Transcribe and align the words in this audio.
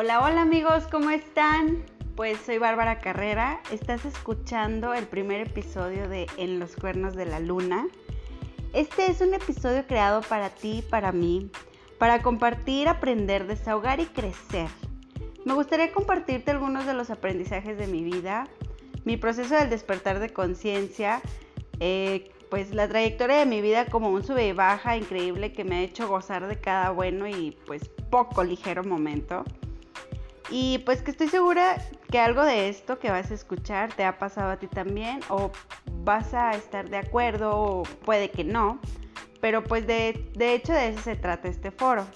Hola, 0.00 0.22
hola 0.22 0.42
amigos, 0.42 0.86
¿cómo 0.86 1.10
están? 1.10 1.82
Pues 2.14 2.38
soy 2.46 2.58
Bárbara 2.58 3.00
Carrera, 3.00 3.60
estás 3.72 4.04
escuchando 4.04 4.94
el 4.94 5.08
primer 5.08 5.40
episodio 5.40 6.08
de 6.08 6.28
En 6.36 6.60
los 6.60 6.76
cuernos 6.76 7.16
de 7.16 7.26
la 7.26 7.40
luna. 7.40 7.88
Este 8.72 9.10
es 9.10 9.20
un 9.20 9.34
episodio 9.34 9.84
creado 9.88 10.20
para 10.20 10.50
ti 10.50 10.78
y 10.78 10.82
para 10.82 11.10
mí, 11.10 11.50
para 11.98 12.22
compartir, 12.22 12.86
aprender, 12.86 13.48
desahogar 13.48 13.98
y 13.98 14.06
crecer. 14.06 14.68
Me 15.44 15.54
gustaría 15.54 15.90
compartirte 15.90 16.52
algunos 16.52 16.86
de 16.86 16.94
los 16.94 17.10
aprendizajes 17.10 17.76
de 17.76 17.88
mi 17.88 18.04
vida, 18.04 18.46
mi 19.04 19.16
proceso 19.16 19.56
del 19.56 19.68
despertar 19.68 20.20
de 20.20 20.30
conciencia, 20.32 21.20
eh, 21.80 22.30
pues 22.50 22.72
la 22.72 22.86
trayectoria 22.86 23.38
de 23.38 23.46
mi 23.46 23.60
vida 23.60 23.86
como 23.86 24.10
un 24.10 24.22
sube 24.22 24.46
y 24.46 24.52
baja 24.52 24.96
increíble 24.96 25.52
que 25.52 25.64
me 25.64 25.78
ha 25.78 25.80
hecho 25.80 26.06
gozar 26.06 26.46
de 26.46 26.60
cada 26.60 26.90
bueno 26.90 27.26
y 27.26 27.58
pues 27.66 27.88
poco 28.10 28.44
ligero 28.44 28.84
momento. 28.84 29.44
Y 30.50 30.78
pues 30.78 31.02
que 31.02 31.10
estoy 31.10 31.28
segura 31.28 31.76
que 32.10 32.18
algo 32.18 32.42
de 32.42 32.68
esto 32.68 32.98
que 32.98 33.10
vas 33.10 33.30
a 33.30 33.34
escuchar 33.34 33.92
te 33.94 34.04
ha 34.04 34.18
pasado 34.18 34.50
a 34.50 34.56
ti 34.56 34.66
también 34.66 35.20
o 35.28 35.50
vas 36.04 36.32
a 36.32 36.52
estar 36.52 36.88
de 36.88 36.96
acuerdo 36.96 37.50
o 37.54 37.82
puede 37.82 38.30
que 38.30 38.44
no, 38.44 38.80
pero 39.40 39.62
pues 39.62 39.86
de, 39.86 40.30
de 40.34 40.54
hecho 40.54 40.72
de 40.72 40.88
eso 40.88 41.00
se 41.02 41.16
trata 41.16 41.48
este 41.48 41.70
foro. 41.70 42.06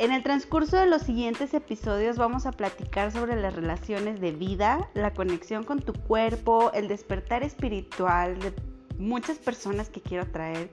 En 0.00 0.12
el 0.12 0.22
transcurso 0.22 0.78
de 0.78 0.86
los 0.86 1.02
siguientes 1.02 1.52
episodios 1.52 2.16
vamos 2.16 2.46
a 2.46 2.52
platicar 2.52 3.12
sobre 3.12 3.36
las 3.36 3.54
relaciones 3.54 4.18
de 4.18 4.32
vida, 4.32 4.88
la 4.94 5.12
conexión 5.12 5.64
con 5.64 5.80
tu 5.80 5.92
cuerpo, 5.92 6.72
el 6.72 6.88
despertar 6.88 7.42
espiritual 7.42 8.38
de 8.38 8.54
muchas 8.96 9.38
personas 9.38 9.90
que 9.90 10.00
quiero 10.00 10.26
traer 10.30 10.70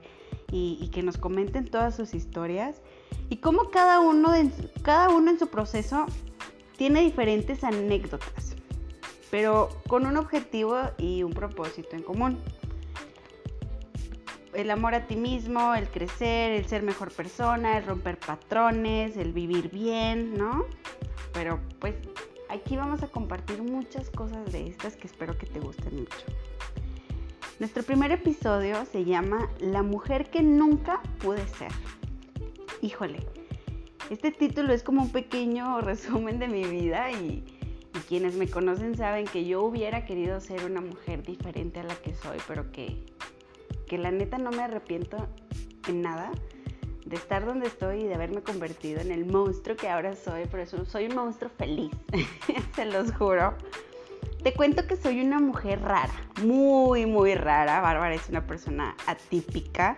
y, 0.50 0.88
que 0.92 1.02
nos 1.02 1.18
comenten 1.18 1.66
todas 1.66 1.94
sus 1.94 2.14
historias 2.14 2.80
y 3.28 3.36
cómo 3.36 3.70
cada 3.70 4.00
uno, 4.00 4.32
cada 4.82 5.10
uno 5.10 5.30
en 5.30 5.38
su 5.38 5.48
proceso 5.48 6.06
tiene 6.78 7.00
diferentes 7.00 7.64
anécdotas, 7.64 8.54
pero 9.32 9.68
con 9.88 10.06
un 10.06 10.16
objetivo 10.16 10.78
y 10.96 11.24
un 11.24 11.32
propósito 11.32 11.96
en 11.96 12.02
común. 12.02 12.38
El 14.54 14.70
amor 14.70 14.94
a 14.94 15.06
ti 15.06 15.16
mismo, 15.16 15.74
el 15.74 15.88
crecer, 15.88 16.52
el 16.52 16.66
ser 16.66 16.82
mejor 16.84 17.12
persona, 17.12 17.76
el 17.76 17.84
romper 17.84 18.18
patrones, 18.18 19.16
el 19.16 19.32
vivir 19.32 19.70
bien, 19.70 20.34
¿no? 20.34 20.64
Pero 21.32 21.60
pues 21.80 21.96
aquí 22.48 22.76
vamos 22.76 23.02
a 23.02 23.08
compartir 23.08 23.60
muchas 23.60 24.08
cosas 24.10 24.50
de 24.52 24.68
estas 24.68 24.96
que 24.96 25.08
espero 25.08 25.36
que 25.36 25.46
te 25.46 25.58
gusten 25.58 25.96
mucho. 25.96 26.24
Nuestro 27.58 27.82
primer 27.82 28.12
episodio 28.12 28.84
se 28.86 29.04
llama 29.04 29.50
La 29.58 29.82
mujer 29.82 30.30
que 30.30 30.44
nunca 30.44 31.02
pude 31.18 31.44
ser. 31.48 31.72
Híjole, 32.80 33.26
este 34.10 34.30
título 34.30 34.72
es 34.72 34.82
como 34.82 35.02
un 35.02 35.12
pequeño 35.12 35.80
resumen 35.82 36.38
de 36.38 36.48
mi 36.48 36.64
vida 36.64 37.10
y, 37.10 37.44
quienes 38.06 38.36
me 38.36 38.48
conocen 38.48 38.96
saben 38.96 39.26
que 39.26 39.44
yo 39.44 39.62
hubiera 39.62 40.06
querido 40.06 40.40
ser 40.40 40.64
una 40.64 40.80
mujer 40.80 41.22
diferente 41.24 41.80
a 41.80 41.82
la 41.82 41.94
que 41.96 42.14
soy, 42.14 42.38
pero 42.46 42.70
que, 42.70 43.04
que 43.86 43.98
la 43.98 44.10
neta 44.12 44.38
no 44.38 44.50
me 44.50 44.62
arrepiento 44.62 45.28
en 45.88 46.02
nada 46.02 46.30
de 47.04 47.16
estar 47.16 47.44
donde 47.44 47.66
estoy 47.66 48.02
y 48.02 48.04
de 48.04 48.14
haberme 48.14 48.42
convertido 48.42 49.00
en 49.00 49.10
el 49.10 49.26
monstruo 49.26 49.76
que 49.76 49.88
ahora 49.88 50.14
soy, 50.14 50.44
pero 50.50 50.64
soy 50.86 51.06
un 51.06 51.16
monstruo 51.16 51.50
feliz, 51.50 51.90
se 52.76 52.84
los 52.86 53.12
juro. 53.12 53.54
Te 54.42 54.54
cuento 54.54 54.86
que 54.86 54.96
soy 54.96 55.20
una 55.20 55.40
mujer 55.40 55.80
rara, 55.80 56.14
muy, 56.42 57.06
muy 57.06 57.34
rara. 57.34 57.80
Bárbara 57.80 58.14
es 58.14 58.28
una 58.28 58.46
persona 58.46 58.96
atípica. 59.06 59.96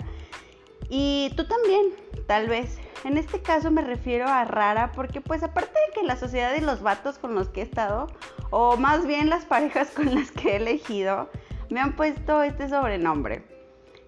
Y 0.91 1.33
tú 1.37 1.45
también, 1.45 1.95
tal 2.27 2.49
vez. 2.49 2.79
En 3.05 3.17
este 3.17 3.41
caso 3.41 3.71
me 3.71 3.81
refiero 3.81 4.27
a 4.27 4.45
rara 4.45 4.93
porque 4.93 5.23
pues 5.23 5.43
aparte 5.43 5.73
de 5.73 5.95
que 5.95 6.07
la 6.07 6.17
sociedad 6.17 6.55
y 6.55 6.61
los 6.61 6.83
vatos 6.83 7.17
con 7.17 7.35
los 7.35 7.49
que 7.49 7.61
he 7.61 7.65
estado, 7.65 8.09
o 8.51 8.77
más 8.77 9.07
bien 9.07 9.31
las 9.31 9.47
parejas 9.47 9.91
con 9.97 10.15
las 10.15 10.31
que 10.33 10.51
he 10.51 10.57
elegido, 10.57 11.31
me 11.71 11.81
han 11.81 11.95
puesto 11.95 12.43
este 12.43 12.69
sobrenombre. 12.69 13.43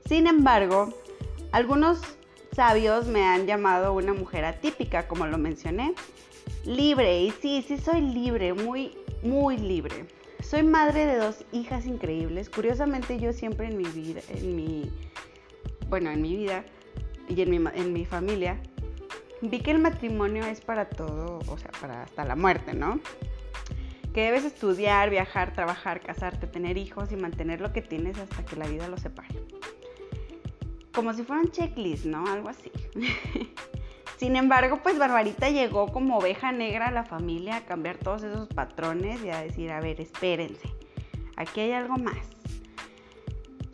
Sin 0.07 0.27
embargo, 0.27 0.93
algunos 1.53 2.01
sabios 2.55 3.07
me 3.07 3.25
han 3.25 3.47
llamado 3.47 3.95
una 3.95 4.13
mujer 4.13 4.45
atípica, 4.45 5.07
como 5.07 5.27
lo 5.27 5.39
mencioné. 5.39 5.95
Libre, 6.65 7.23
y 7.23 7.31
sí, 7.31 7.65
sí 7.67 7.79
soy 7.79 8.01
libre, 8.01 8.53
muy, 8.53 8.99
muy 9.23 9.57
libre. 9.57 10.07
Soy 10.43 10.65
madre 10.65 11.07
de 11.07 11.17
dos 11.17 11.45
hijas 11.53 11.87
increíbles. 11.87 12.51
Curiosamente 12.51 13.19
yo 13.19 13.33
siempre 13.33 13.69
en 13.69 13.77
mi 13.77 13.85
vida, 13.85 14.21
en 14.29 14.57
mi, 14.57 14.91
bueno, 15.93 16.11
en 16.11 16.23
mi 16.23 16.35
vida 16.35 16.65
y 17.29 17.43
en 17.43 17.51
mi, 17.51 17.57
en 17.75 17.93
mi 17.93 18.07
familia, 18.07 18.59
vi 19.43 19.61
que 19.61 19.73
el 19.73 19.79
matrimonio 19.79 20.43
es 20.47 20.63
para 20.63 20.89
todo, 20.89 21.41
o 21.47 21.59
sea, 21.59 21.71
para 21.83 22.05
hasta 22.05 22.25
la 22.25 22.35
muerte, 22.35 22.73
¿no? 22.73 22.99
Que 24.15 24.23
debes 24.23 24.47
estudiar, 24.47 25.11
viajar, 25.11 25.53
trabajar, 25.53 26.01
casarte, 26.01 26.47
tener 26.47 26.79
hijos 26.79 27.13
y 27.13 27.17
mantener 27.17 27.61
lo 27.61 27.75
que 27.75 27.83
tienes 27.83 28.17
hasta 28.17 28.43
que 28.43 28.57
la 28.57 28.67
vida 28.67 28.89
los 28.89 29.03
separe. 29.03 29.39
Como 30.95 31.13
si 31.13 31.25
fuera 31.25 31.43
un 31.43 31.51
checklist, 31.51 32.07
¿no? 32.07 32.27
Algo 32.27 32.49
así. 32.49 32.73
Sin 34.17 34.35
embargo, 34.37 34.81
pues 34.83 34.99
Barbarita 34.99 35.51
llegó 35.51 35.89
como 35.93 36.17
oveja 36.17 36.53
negra 36.53 36.89
a 36.89 36.91
la 36.91 37.05
familia 37.05 37.57
a 37.57 37.67
cambiar 37.67 37.99
todos 37.99 38.23
esos 38.23 38.49
patrones 38.49 39.23
y 39.23 39.29
a 39.29 39.43
decir, 39.43 39.71
a 39.71 39.81
ver, 39.81 40.01
espérense, 40.01 40.71
aquí 41.37 41.61
hay 41.61 41.73
algo 41.73 41.99
más. 41.99 42.33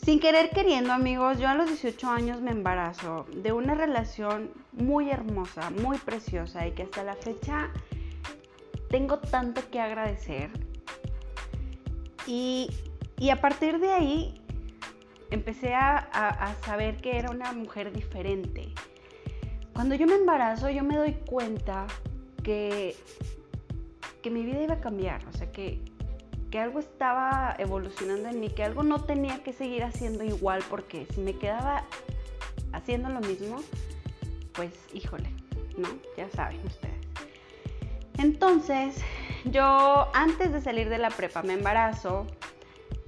Sin 0.09 0.21
querer 0.21 0.49
queriendo, 0.49 0.95
amigos, 0.95 1.39
yo 1.39 1.51
a 1.51 1.55
los 1.55 1.67
18 1.67 2.09
años 2.09 2.41
me 2.41 2.51
embarazo 2.51 3.27
de 3.31 3.53
una 3.53 3.75
relación 3.75 4.51
muy 4.73 5.11
hermosa, 5.11 5.69
muy 5.69 5.99
preciosa 5.99 6.67
y 6.67 6.71
que 6.71 6.85
hasta 6.85 7.05
la 7.05 7.15
fecha 7.15 7.69
tengo 8.89 9.19
tanto 9.19 9.61
que 9.71 9.79
agradecer. 9.79 10.49
Y, 12.27 12.71
a 13.31 13.37
partir 13.43 13.81
de 13.81 13.93
ahí 13.93 14.41
empecé 15.31 15.75
a, 15.75 15.99
a, 15.99 16.55
saber 16.65 16.97
que 17.03 17.19
era 17.19 17.31
una 17.31 17.53
mujer 17.53 17.93
diferente. 17.93 18.73
Cuando 19.75 19.95
yo 19.95 20.07
me 20.07 20.15
embarazo, 20.15 20.71
yo 20.71 20.85
me 20.85 20.97
doy 20.97 21.19
cuenta 21.29 21.87
que, 22.43 22.97
que 24.23 24.31
mi 24.31 24.47
vida 24.47 24.63
iba 24.63 24.77
a 24.77 24.81
cambiar, 24.81 25.27
o 25.27 25.33
sea, 25.35 25.53
que, 25.53 25.83
que 26.51 26.59
algo 26.59 26.79
estaba 26.79 27.55
evolucionando 27.59 28.29
en 28.29 28.41
mí, 28.41 28.51
que 28.51 28.65
algo 28.65 28.83
no 28.83 29.03
tenía 29.05 29.43
que 29.43 29.53
seguir 29.53 29.85
haciendo 29.85 30.25
igual, 30.25 30.63
porque 30.69 31.07
si 31.15 31.21
me 31.21 31.35
quedaba 31.35 31.85
haciendo 32.73 33.09
lo 33.09 33.21
mismo, 33.21 33.63
pues 34.53 34.73
híjole, 34.93 35.31
¿no? 35.77 35.89
Ya 36.17 36.29
saben 36.31 36.61
ustedes. 36.67 36.95
Entonces, 38.19 38.97
yo 39.45 40.09
antes 40.15 40.53
de 40.53 40.61
salir 40.61 40.89
de 40.89 40.99
la 40.99 41.11
prepa 41.11 41.43
me 41.43 41.53
embarazo 41.53 42.27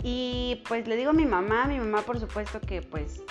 y 0.03 0.63
pues 0.69 0.87
le 0.87 0.97
digo 0.97 1.11
a 1.11 1.15
mi 1.15 1.27
mamá, 1.27 1.67
mi 1.67 1.79
mamá 1.79 2.03
por 2.03 2.21
supuesto 2.21 2.61
que 2.61 2.81
pues 2.81 3.23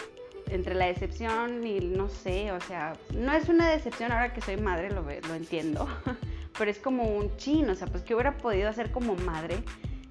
entre 0.50 0.76
la 0.76 0.86
decepción 0.86 1.66
y 1.66 1.80
no 1.80 2.10
sé, 2.10 2.52
o 2.52 2.60
sea, 2.60 2.94
no 3.14 3.32
es 3.34 3.50
una 3.50 3.70
decepción 3.70 4.12
ahora 4.12 4.34
que 4.34 4.42
soy 4.42 4.58
madre, 4.58 4.90
lo, 4.90 5.04
lo 5.04 5.34
entiendo, 5.36 5.88
pero 6.58 6.70
es 6.70 6.80
como 6.80 7.04
un 7.04 7.36
chin, 7.38 7.70
o 7.70 7.76
sea, 7.76 7.88
pues 7.88 8.04
que 8.04 8.14
hubiera 8.14 8.38
podido 8.38 8.68
hacer 8.68 8.92
como 8.92 9.16
madre 9.16 9.64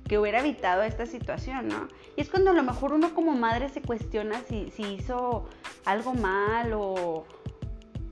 que 0.08 0.18
hubiera 0.18 0.40
evitado 0.40 0.82
esta 0.82 1.06
situación, 1.06 1.68
¿no? 1.68 1.86
Y 2.16 2.22
es 2.22 2.30
cuando 2.30 2.50
a 2.50 2.54
lo 2.54 2.62
mejor 2.62 2.92
uno 2.92 3.14
como 3.14 3.32
madre 3.36 3.68
se 3.68 3.82
cuestiona 3.82 4.40
si, 4.48 4.70
si 4.70 4.82
hizo 4.82 5.46
algo 5.84 6.14
mal 6.14 6.72
o, 6.72 7.26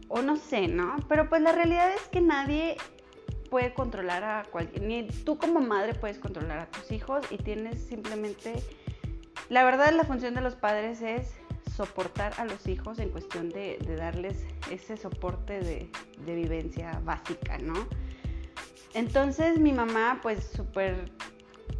o 0.09 0.23
no 0.23 0.37
sé, 0.37 0.69
¿no? 0.69 0.97
Pero 1.09 1.29
pues 1.29 1.43
la 1.43 1.53
realidad 1.53 1.91
es 1.93 2.03
que 2.09 2.21
nadie 2.21 2.77
puede 3.51 3.73
controlar 3.73 4.25
a 4.25 4.45
cualquier, 4.45 4.83
ni 4.83 5.07
tú 5.07 5.39
como 5.39 5.61
madre 5.61 5.95
puedes 5.95 6.19
controlar 6.19 6.59
a 6.59 6.67
tus 6.67 6.93
hijos 6.93 7.25
y 7.31 7.39
tienes 7.39 7.81
simplemente, 7.81 8.55
la 9.49 9.65
verdad 9.65 9.93
la 9.93 10.05
función 10.05 10.35
de 10.35 10.43
los 10.43 10.55
padres 10.55 11.01
es 11.01 11.33
soportar 11.75 12.33
a 12.39 12.45
los 12.45 12.67
hijos 12.67 12.99
en 12.99 13.11
cuestión 13.11 13.49
de, 13.51 13.79
darles 13.97 14.45
ese 14.71 14.97
soporte 14.97 15.61
de, 15.61 15.91
de, 16.25 16.35
vivencia 16.35 17.01
básica, 17.05 17.59
¿no? 17.59 17.87
Entonces 18.95 19.59
mi 19.59 19.73
mamá 19.73 20.21
pues 20.23 20.45
súper 20.45 21.11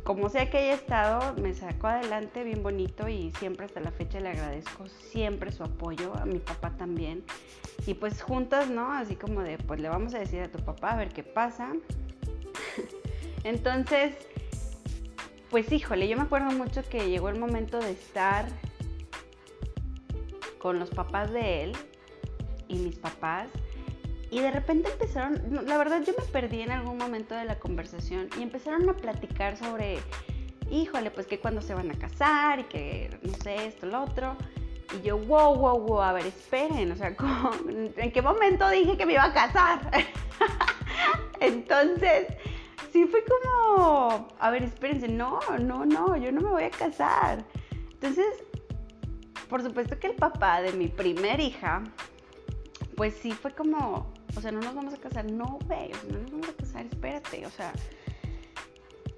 como 0.05 0.29
sea 0.29 0.49
que 0.51 0.59
haya 0.59 0.75
estado, 0.75 1.35
me 1.35 1.53
sacó 1.53 1.89
adelante 1.89 2.45
bien 2.45 2.63
bonito 2.63 3.09
y 3.09 3.33
siempre 3.39 3.67
hasta 3.67 3.81
la 3.81 3.91
fecha 3.91 4.21
le 4.21 4.29
agradezco 4.29 4.87
siempre 4.87 5.51
su 5.51 5.65
apoyo, 5.65 6.15
a 6.17 6.25
mi 6.25 6.39
papá 6.39 6.77
también. 6.77 7.25
Y 7.87 7.95
pues 7.95 8.23
juntas, 8.23 8.71
¿no? 8.71 8.93
Así 8.93 9.17
como 9.17 9.43
de, 9.43 9.59
pues 9.59 9.81
le 9.81 9.89
vamos 9.89 10.15
a 10.15 10.21
decir 10.21 10.41
a 10.43 10.49
tu 10.49 10.59
papá 10.65 10.93
a 10.93 10.97
ver 10.97 11.09
qué 11.09 11.25
pasa. 11.25 11.73
Entonces, 13.45 14.15
pues 15.51 15.71
híjole, 15.73 16.09
yo 16.09 16.17
me 16.17 16.23
acuerdo 16.23 16.53
mucho 16.53 16.83
que 16.89 17.09
llegó 17.09 17.29
el 17.29 17.39
momento 17.39 17.79
de 17.79 17.91
estar 17.91 18.47
con 20.59 20.79
los 20.79 20.91
papás 20.91 21.33
de 21.33 21.65
él 21.65 21.73
y 22.69 22.79
mis 22.79 22.97
papás 22.97 23.49
y 24.31 24.41
de 24.41 24.51
repente 24.51 24.91
empezaron, 24.91 25.41
la 25.67 25.79
verdad 25.79 26.03
yo 26.05 26.13
me 26.19 26.25
perdí 26.25 26.63
en 26.63 26.73
algún 26.73 26.99
momento 26.99 27.35
de 27.35 27.45
la 27.45 27.59
conversación 27.59 28.29
y 28.39 28.43
empezaron 28.43 28.89
a 28.89 28.95
platicar 28.95 29.57
sobre, 29.57 29.99
híjole, 30.71 31.11
pues 31.11 31.27
que 31.27 31.39
cuando 31.39 31.63
se 31.63 31.75
van 31.75 31.91
a 31.91 31.95
casar 31.95 32.59
y 32.61 32.65
que 32.65 33.19
no 33.23 33.33
sé, 33.35 33.67
esto, 33.67 33.87
lo 33.87 34.03
otro. 34.03 34.37
Y 34.97 35.07
yo, 35.07 35.19
wow, 35.19 35.55
wow, 35.55 35.79
wow, 35.79 36.01
a 36.01 36.13
ver, 36.13 36.27
esperen, 36.27 36.91
o 36.91 36.97
sea, 36.97 37.15
¿en 37.97 38.13
qué 38.13 38.23
momento 38.23 38.69
dije 38.69 38.97
que 38.97 39.07
me 39.07 39.13
iba 39.15 39.25
a 39.25 39.33
casar? 39.33 39.91
Entonces, 41.41 42.27
sí 42.93 43.05
fue 43.07 43.23
como, 43.25 44.29
a 44.39 44.51
ver, 44.51 44.65
espérense, 44.65 45.09
no, 45.09 45.39
no, 45.61 45.85
no, 45.85 46.17
yo 46.17 46.33
no 46.33 46.41
me 46.41 46.51
voy 46.51 46.65
a 46.65 46.71
casar. 46.71 47.45
Entonces, 47.93 48.27
por 49.49 49.63
supuesto 49.63 49.99
que 49.99 50.09
el 50.09 50.15
papá 50.15 50.63
de 50.63 50.73
mi 50.73 50.89
primer 50.89 51.41
hija, 51.41 51.85
pues 52.97 53.15
sí 53.15 53.33
fue 53.33 53.53
como, 53.53 54.13
o 54.37 54.41
sea, 54.41 54.53
no 54.53 54.61
nos 54.61 54.75
vamos 54.75 54.95
a 54.95 54.99
casar, 54.99 55.31
no, 55.31 55.59
güey, 55.67 55.91
no 56.11 56.19
nos 56.19 56.31
vamos 56.31 56.49
a 56.49 56.53
casar, 56.53 56.87
espérate, 56.87 57.47
o 57.47 57.51
sea, 57.51 57.73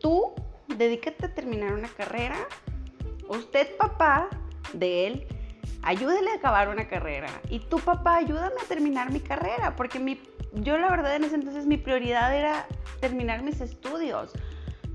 tú 0.01 0.35
dedícate 0.69 1.27
a 1.27 1.35
terminar 1.35 1.73
una 1.73 1.89
carrera, 1.89 2.37
usted 3.29 3.77
papá 3.77 4.29
de 4.73 5.07
él, 5.07 5.27
ayúdele 5.83 6.31
a 6.31 6.35
acabar 6.35 6.69
una 6.69 6.89
carrera 6.89 7.29
y 7.51 7.61
tu 7.61 7.79
papá 7.79 8.17
ayúdame 8.17 8.57
a 8.63 8.69
terminar 8.69 9.13
mi 9.13 9.21
carrera, 9.21 9.75
porque 9.77 9.99
mi, 9.99 10.21
yo 10.53 10.79
la 10.79 10.89
verdad 10.91 11.17
en 11.17 11.25
ese 11.25 11.35
entonces 11.35 11.67
mi 11.67 11.79
prioridad 11.79 12.37
era 12.37 12.67
terminar 13.01 13.43
mis 13.43 13.61
estudios. 13.61 14.33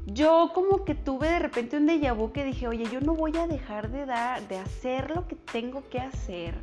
Yo 0.06 0.52
como 0.54 0.84
que 0.84 0.96
tuve 0.96 1.30
de 1.30 1.40
repente 1.40 1.78
un 1.78 1.88
déjà 1.88 2.14
vu 2.14 2.34
que 2.34 2.44
dije, 2.44 2.68
oye, 2.68 2.84
yo 2.92 3.00
no 3.00 3.16
voy 3.16 3.38
a 3.38 3.48
dejar 3.48 3.90
de 3.90 4.06
dar, 4.06 4.46
de 4.50 4.58
hacer 4.58 5.10
lo 5.16 5.28
que 5.28 5.36
tengo 5.36 5.88
que 5.90 6.00
hacer 6.00 6.56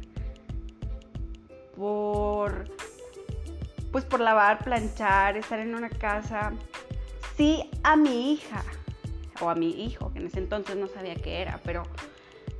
por, 1.74 2.66
pues 3.92 4.04
por 4.04 4.20
lavar, 4.20 4.62
planchar, 4.64 5.36
estar 5.36 5.58
en 5.58 5.74
una 5.74 5.88
casa. 5.88 6.52
Sí 7.36 7.68
a 7.82 7.96
mi 7.96 8.32
hija 8.32 8.62
o 9.40 9.48
a 9.48 9.54
mi 9.54 9.84
hijo, 9.84 10.12
que 10.12 10.18
en 10.18 10.26
ese 10.26 10.38
entonces 10.38 10.76
no 10.76 10.86
sabía 10.88 11.14
qué 11.14 11.40
era, 11.40 11.60
pero 11.64 11.82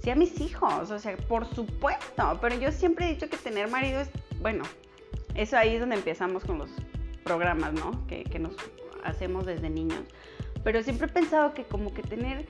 sí 0.02 0.10
a 0.10 0.14
mis 0.14 0.40
hijos, 0.40 0.90
o 0.90 0.98
sea, 0.98 1.16
por 1.16 1.46
supuesto, 1.54 2.38
pero 2.40 2.56
yo 2.56 2.72
siempre 2.72 3.06
he 3.06 3.14
dicho 3.14 3.28
que 3.28 3.36
tener 3.36 3.68
marido 3.68 4.00
es, 4.00 4.10
bueno, 4.40 4.64
eso 5.34 5.56
ahí 5.56 5.74
es 5.74 5.80
donde 5.80 5.96
empezamos 5.96 6.44
con 6.44 6.58
los 6.58 6.70
programas, 7.24 7.74
¿no? 7.74 8.06
Que, 8.06 8.24
que 8.24 8.38
nos 8.38 8.56
hacemos 9.04 9.46
desde 9.46 9.68
niños. 9.70 10.02
Pero 10.64 10.82
siempre 10.82 11.06
he 11.06 11.10
pensado 11.10 11.54
que 11.54 11.64
como 11.64 11.92
que 11.94 12.02
tener 12.02 12.46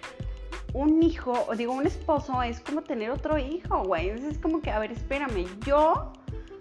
un 0.72 1.02
hijo, 1.02 1.32
o 1.48 1.56
digo, 1.56 1.72
un 1.72 1.86
esposo 1.86 2.42
es 2.42 2.60
como 2.60 2.82
tener 2.82 3.10
otro 3.10 3.38
hijo, 3.38 3.82
güey. 3.84 4.08
Entonces 4.08 4.36
es 4.36 4.38
como 4.38 4.60
que, 4.60 4.70
a 4.70 4.78
ver, 4.78 4.92
espérame, 4.92 5.46
yo 5.64 6.12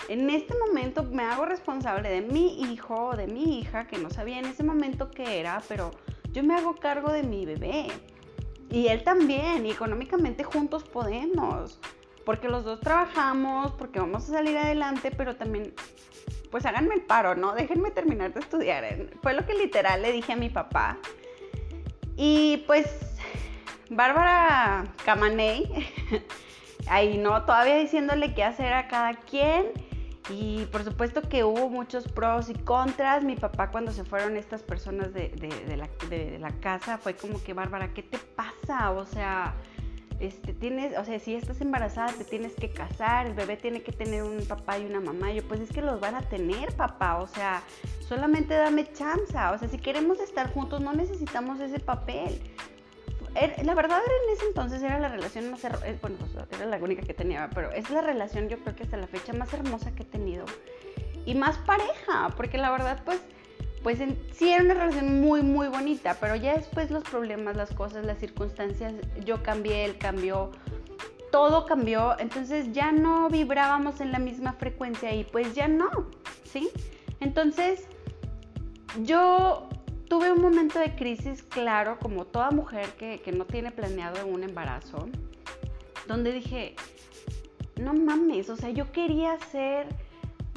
en 0.09 0.27
este 0.31 0.55
momento 0.57 1.03
me 1.03 1.23
hago 1.23 1.45
responsable 1.45 2.09
de 2.09 2.21
mi 2.21 2.61
hijo 2.63 3.09
o 3.09 3.15
de 3.15 3.27
mi 3.27 3.59
hija, 3.59 3.85
que 3.85 3.99
no 3.99 4.09
sabía 4.09 4.39
en 4.39 4.45
ese 4.45 4.63
momento 4.63 5.11
qué 5.11 5.39
era, 5.39 5.61
pero 5.67 5.91
yo 6.31 6.43
me 6.43 6.55
hago 6.55 6.75
cargo 6.75 7.11
de 7.11 7.21
mi 7.21 7.45
bebé. 7.45 7.87
Y 8.71 8.87
él 8.87 9.03
también, 9.03 9.67
y 9.67 9.71
económicamente 9.71 10.43
juntos 10.43 10.83
podemos, 10.83 11.79
porque 12.25 12.49
los 12.49 12.63
dos 12.63 12.79
trabajamos, 12.79 13.71
porque 13.73 13.99
vamos 13.99 14.23
a 14.29 14.33
salir 14.33 14.57
adelante, 14.57 15.11
pero 15.15 15.35
también, 15.35 15.75
pues 16.49 16.65
háganme 16.65 16.95
el 16.95 17.01
paro, 17.01 17.35
¿no? 17.35 17.53
Déjenme 17.53 17.91
terminar 17.91 18.33
de 18.33 18.39
estudiar. 18.39 18.85
Fue 19.21 19.35
lo 19.35 19.45
que 19.45 19.53
literal 19.53 20.01
le 20.01 20.11
dije 20.11 20.33
a 20.33 20.37
mi 20.37 20.49
papá. 20.49 20.97
Y 22.17 22.63
pues, 22.65 22.87
Bárbara 23.91 24.85
Camaney, 25.05 25.91
ahí 26.89 27.19
no, 27.19 27.45
todavía 27.45 27.75
diciéndole 27.75 28.33
qué 28.33 28.43
hacer 28.43 28.73
a 28.73 28.87
cada 28.87 29.13
quien. 29.13 29.88
Y 30.29 30.65
por 30.71 30.83
supuesto 30.83 31.21
que 31.21 31.43
hubo 31.43 31.69
muchos 31.69 32.07
pros 32.07 32.49
y 32.49 32.53
contras. 32.53 33.23
Mi 33.23 33.35
papá 33.35 33.71
cuando 33.71 33.91
se 33.91 34.03
fueron 34.03 34.37
estas 34.37 34.61
personas 34.61 35.13
de, 35.13 36.37
la, 36.39 36.51
casa 36.59 36.97
fue 36.97 37.15
como 37.15 37.41
que, 37.43 37.53
Bárbara, 37.53 37.93
¿qué 37.93 38.03
te 38.03 38.17
pasa? 38.17 38.91
O 38.91 39.05
sea, 39.05 39.55
este, 40.19 40.53
tienes, 40.53 40.97
o 40.97 41.03
sea, 41.03 41.17
si 41.19 41.33
estás 41.33 41.61
embarazada 41.61 42.11
te 42.13 42.25
tienes 42.25 42.53
que 42.53 42.69
casar, 42.69 43.27
el 43.27 43.33
bebé 43.33 43.57
tiene 43.57 43.81
que 43.81 43.91
tener 43.91 44.23
un 44.23 44.45
papá 44.45 44.77
y 44.77 44.85
una 44.85 44.99
mamá. 44.99 45.31
yo, 45.31 45.43
pues 45.47 45.61
es 45.61 45.69
que 45.71 45.81
los 45.81 45.99
van 45.99 46.15
a 46.15 46.21
tener, 46.21 46.73
papá. 46.73 47.17
O 47.17 47.27
sea, 47.27 47.63
solamente 48.07 48.53
dame 48.53 48.91
chance. 48.91 49.35
O 49.35 49.57
sea, 49.57 49.67
si 49.69 49.77
queremos 49.77 50.19
estar 50.19 50.53
juntos 50.53 50.81
no 50.81 50.93
necesitamos 50.93 51.59
ese 51.59 51.79
papel. 51.79 52.39
La 53.63 53.73
verdad 53.73 53.99
en 53.99 54.35
ese 54.35 54.45
entonces 54.47 54.83
era 54.83 54.99
la 54.99 55.07
relación 55.07 55.49
más 55.49 55.63
hermosa, 55.63 55.87
bueno, 56.01 56.17
pues, 56.19 56.59
era 56.59 56.65
la 56.65 56.77
única 56.77 57.03
que 57.03 57.13
tenía, 57.13 57.49
pero 57.53 57.71
es 57.71 57.89
la 57.89 58.01
relación 58.01 58.49
yo 58.49 58.57
creo 58.59 58.75
que 58.75 58.83
hasta 58.83 58.97
la 58.97 59.07
fecha 59.07 59.31
más 59.31 59.53
hermosa 59.53 59.91
que 59.95 60.03
he 60.03 60.05
tenido 60.05 60.45
y 61.25 61.35
más 61.35 61.57
pareja, 61.59 62.33
porque 62.35 62.57
la 62.57 62.71
verdad 62.71 63.01
pues 63.05 63.21
pues 63.81 63.99
sí 64.33 64.49
era 64.49 64.63
una 64.63 64.73
relación 64.73 65.21
muy 65.21 65.41
muy 65.41 65.69
bonita, 65.69 66.17
pero 66.19 66.35
ya 66.35 66.55
después 66.55 66.91
los 66.91 67.03
problemas, 67.03 67.55
las 67.55 67.71
cosas, 67.73 68.05
las 68.05 68.17
circunstancias, 68.19 68.93
yo 69.23 69.41
cambié, 69.41 69.85
él 69.85 69.97
cambió, 69.97 70.51
todo 71.31 71.65
cambió, 71.65 72.19
entonces 72.19 72.73
ya 72.73 72.91
no 72.91 73.29
vibrábamos 73.29 74.01
en 74.01 74.11
la 74.11 74.19
misma 74.19 74.53
frecuencia 74.53 75.13
y 75.13 75.23
pues 75.23 75.53
ya 75.53 75.69
no, 75.69 75.89
¿sí? 76.43 76.69
Entonces 77.21 77.87
yo 79.03 79.69
tuve 80.09 80.31
un 80.31 80.41
momento 80.41 80.79
de 80.79 80.95
crisis, 80.95 81.43
claro, 81.43 81.99
como 81.99 82.25
toda 82.25 82.49
mujer 82.49 82.89
que, 82.97 83.31
no 83.31 83.45
tiene 83.45 83.71
planeado 83.71 84.25
un 84.25 84.43
embarazo, 84.43 85.07
donde 86.07 86.33
dije, 86.33 86.75
no 87.79 87.93
mames, 87.93 88.49
o 88.49 88.57
sea, 88.57 88.71
yo 88.71 88.91
quería 88.91 89.37
ser 89.51 89.87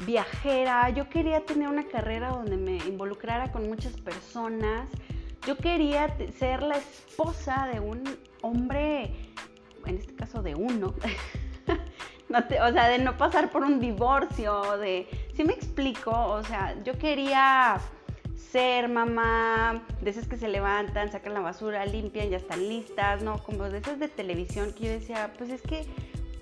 viajera, 0.05 0.89
yo 0.89 1.07
quería 1.07 1.45
tener 1.45 1.69
una 1.69 1.87
carrera 1.87 2.29
donde 2.29 2.57
me 2.57 2.77
involucrara 2.77 3.51
con 3.51 3.69
muchas 3.69 3.93
personas, 3.93 4.89
yo 5.45 5.55
quería 5.55 6.17
ser 6.39 6.63
la 6.63 6.77
esposa 6.77 7.69
de 7.71 7.79
un 7.79 8.03
hombre, 8.41 9.13
en 9.85 9.97
este 9.97 10.15
caso 10.15 10.41
de 10.41 10.55
uno, 10.55 10.95
o 12.29 12.71
sea, 12.71 12.87
de 12.87 12.97
no 12.97 13.15
pasar 13.17 13.51
por 13.51 13.63
un 13.63 13.79
divorcio, 13.79 14.77
de, 14.79 15.07
si 15.35 15.43
me 15.43 15.53
explico, 15.53 16.11
o 16.11 16.43
sea, 16.43 16.75
yo 16.83 16.97
quería 16.97 17.79
ser 18.51 18.89
mamá, 18.89 19.83
de 20.01 20.09
esas 20.09 20.27
que 20.27 20.37
se 20.37 20.47
levantan, 20.47 21.11
sacan 21.11 21.33
la 21.33 21.39
basura, 21.39 21.85
limpian, 21.85 22.29
ya 22.29 22.37
están 22.37 22.67
listas, 22.67 23.23
¿no? 23.23 23.41
Como 23.43 23.69
de 23.69 23.79
esas 23.79 23.99
de 23.99 24.07
televisión 24.07 24.73
que 24.73 24.85
yo 24.85 24.91
decía, 24.91 25.33
pues 25.37 25.49
es 25.49 25.61
que 25.61 25.85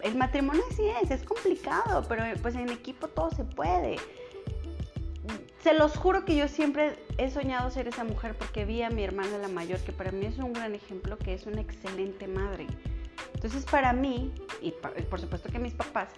el 0.03 0.15
matrimonio 0.15 0.63
sí 0.75 0.83
es, 1.01 1.11
es 1.11 1.23
complicado, 1.23 2.03
pero 2.07 2.23
pues 2.41 2.55
en 2.55 2.69
equipo 2.69 3.07
todo 3.07 3.31
se 3.31 3.43
puede. 3.43 3.97
Se 5.63 5.73
los 5.73 5.95
juro 5.95 6.25
que 6.25 6.35
yo 6.35 6.47
siempre 6.47 6.95
he 7.17 7.29
soñado 7.29 7.69
ser 7.69 7.87
esa 7.87 8.03
mujer 8.03 8.35
porque 8.35 8.65
vi 8.65 8.81
a 8.81 8.89
mi 8.89 9.03
hermana 9.03 9.37
la 9.37 9.47
mayor, 9.47 9.79
que 9.81 9.91
para 9.91 10.11
mí 10.11 10.25
es 10.25 10.37
un 10.39 10.53
gran 10.53 10.73
ejemplo, 10.73 11.17
que 11.17 11.33
es 11.33 11.45
una 11.45 11.61
excelente 11.61 12.27
madre. 12.27 12.65
Entonces 13.35 13.65
para 13.65 13.93
mí, 13.93 14.33
y 14.61 14.71
por 14.71 15.19
supuesto 15.19 15.49
que 15.49 15.59
mis 15.59 15.73
papás, 15.73 16.09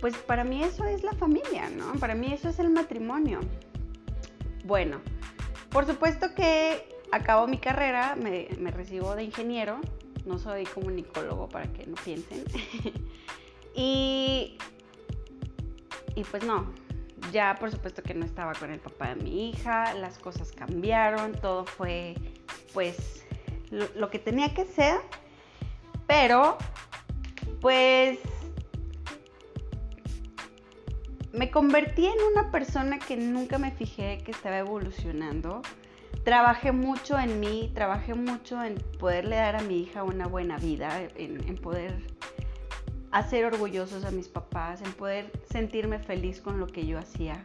pues 0.00 0.16
para 0.16 0.44
mí 0.44 0.62
eso 0.62 0.84
es 0.86 1.02
la 1.02 1.12
familia, 1.12 1.68
¿no? 1.70 1.92
Para 1.94 2.14
mí 2.14 2.32
eso 2.32 2.48
es 2.48 2.58
el 2.58 2.70
matrimonio. 2.70 3.40
Bueno, 4.64 5.00
por 5.70 5.86
supuesto 5.86 6.34
que 6.34 6.88
acabo 7.12 7.46
mi 7.46 7.58
carrera, 7.58 8.16
me, 8.16 8.48
recibo 8.70 9.14
de 9.14 9.24
ingeniero, 9.24 9.80
no 10.24 10.38
soy 10.38 10.64
comunicólogo 10.64 11.48
para 11.48 11.70
que 11.72 11.86
no 11.86 11.96
piensen. 11.96 12.44
y, 13.74 14.58
y 16.14 16.24
pues 16.24 16.44
no, 16.44 16.72
ya 17.32 17.56
por 17.60 17.70
supuesto 17.70 18.02
que 18.02 18.14
no 18.14 18.24
estaba 18.24 18.54
con 18.54 18.70
el 18.70 18.80
papá 18.80 19.14
de 19.14 19.22
mi 19.22 19.50
hija, 19.50 19.92
las 19.94 20.18
cosas 20.18 20.52
cambiaron, 20.52 21.32
todo 21.32 21.64
fue 21.66 22.14
pues 22.72 23.26
lo, 23.70 23.86
lo 23.96 24.08
que 24.08 24.18
tenía 24.18 24.54
que 24.54 24.64
ser, 24.64 25.00
pero 26.06 26.56
pues 27.60 28.18
me 31.40 31.50
convertí 31.50 32.04
en 32.04 32.18
una 32.32 32.50
persona 32.50 32.98
que 32.98 33.16
nunca 33.16 33.56
me 33.56 33.70
fijé 33.70 34.18
que 34.18 34.30
estaba 34.30 34.58
evolucionando. 34.58 35.62
Trabajé 36.22 36.70
mucho 36.70 37.18
en 37.18 37.40
mí, 37.40 37.72
trabajé 37.74 38.12
mucho 38.12 38.62
en 38.62 38.74
poderle 38.98 39.36
dar 39.36 39.56
a 39.56 39.62
mi 39.62 39.80
hija 39.80 40.02
una 40.02 40.26
buena 40.26 40.58
vida, 40.58 41.00
en, 41.16 41.56
poder 41.56 41.96
hacer 43.10 43.46
orgullosos 43.46 44.04
a 44.04 44.10
mis 44.10 44.28
papás, 44.28 44.82
en 44.82 44.92
poder 44.92 45.32
sentirme 45.50 45.98
feliz 45.98 46.42
con 46.42 46.60
lo 46.60 46.66
que 46.66 46.86
yo 46.86 46.98
hacía. 46.98 47.42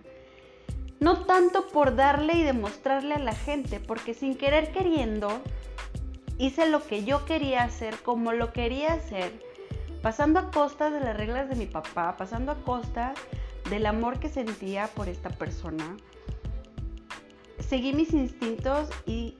No 0.99 1.25
tanto 1.25 1.67
por 1.67 1.95
darle 1.95 2.33
y 2.33 2.43
demostrarle 2.43 3.15
a 3.15 3.19
la 3.19 3.33
gente, 3.33 3.79
porque 3.79 4.13
sin 4.13 4.35
querer 4.35 4.73
queriendo 4.73 5.41
hice 6.37 6.69
lo 6.69 6.85
que 6.85 7.05
yo 7.05 7.23
quería 7.23 7.63
hacer, 7.63 7.95
como 8.03 8.33
lo 8.33 8.51
quería 8.51 8.91
hacer, 8.91 9.31
pasando 10.01 10.39
a 10.41 10.51
costa 10.51 10.89
de 10.89 10.99
las 10.99 11.15
reglas 11.15 11.47
de 11.47 11.55
mi 11.55 11.65
papá, 11.65 12.17
pasando 12.17 12.51
a 12.51 12.55
costa 12.55 13.13
del 13.69 13.85
amor 13.85 14.19
que 14.19 14.29
sentía 14.29 14.87
por 14.87 15.09
esta 15.09 15.29
persona, 15.29 15.97
seguí 17.59 17.93
mis 17.93 18.13
instintos 18.13 18.89
y 19.05 19.37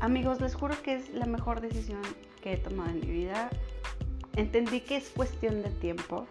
amigos, 0.00 0.40
les 0.40 0.54
juro 0.54 0.74
que 0.82 0.96
es 0.96 1.10
la 1.10 1.26
mejor 1.26 1.60
decisión 1.60 2.02
que 2.42 2.54
he 2.54 2.56
tomado 2.56 2.90
en 2.90 3.00
mi 3.00 3.06
vida. 3.06 3.50
Entendí 4.36 4.80
que 4.80 4.96
es 4.96 5.10
cuestión 5.10 5.62
de 5.62 5.70
tiempo. 5.70 6.26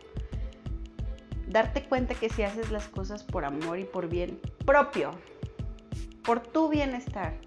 Darte 1.48 1.84
cuenta 1.84 2.13
que 2.15 2.29
si 2.29 2.43
haces 2.43 2.72
las 2.72 2.88
cosas 2.88 3.24
por 3.24 3.46
amor 3.46 3.79
y 3.79 3.84
por 3.84 4.08
bien 4.08 4.39
propio, 4.65 5.12
por 6.24 6.39
tu 6.41 6.70
bienestar, 6.70 7.38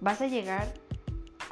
vas 0.00 0.20
a 0.20 0.26
llegar 0.26 0.72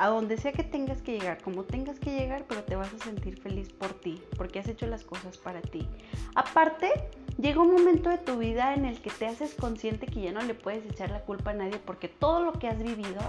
a 0.00 0.08
donde 0.08 0.38
sea 0.38 0.52
que 0.52 0.64
tengas 0.64 1.02
que 1.02 1.18
llegar, 1.18 1.42
como 1.42 1.64
tengas 1.64 2.00
que 2.00 2.18
llegar, 2.18 2.46
pero 2.48 2.64
te 2.64 2.74
vas 2.74 2.90
a 2.94 2.98
sentir 3.04 3.38
feliz 3.38 3.68
por 3.70 3.92
ti, 3.92 4.18
porque 4.38 4.58
has 4.58 4.66
hecho 4.66 4.86
las 4.86 5.04
cosas 5.04 5.36
para 5.36 5.60
ti. 5.60 5.86
Aparte, 6.34 6.90
llega 7.36 7.60
un 7.60 7.70
momento 7.70 8.08
de 8.08 8.16
tu 8.16 8.38
vida 8.38 8.72
en 8.72 8.86
el 8.86 9.02
que 9.02 9.10
te 9.10 9.26
haces 9.26 9.54
consciente 9.54 10.06
que 10.06 10.22
ya 10.22 10.32
no 10.32 10.40
le 10.40 10.54
puedes 10.54 10.86
echar 10.86 11.10
la 11.10 11.20
culpa 11.20 11.50
a 11.50 11.52
nadie, 11.52 11.78
porque 11.84 12.08
todo 12.08 12.42
lo 12.42 12.54
que 12.54 12.66
has 12.66 12.82
vivido 12.82 13.20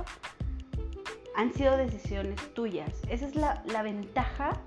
han 1.35 1.51
sido 1.53 1.75
decisiones 1.75 2.39
tuyas. 2.53 3.01
Esa 3.09 3.27
es 3.27 3.35
la, 3.35 3.61
la 3.65 3.83
ventaja 3.83 4.61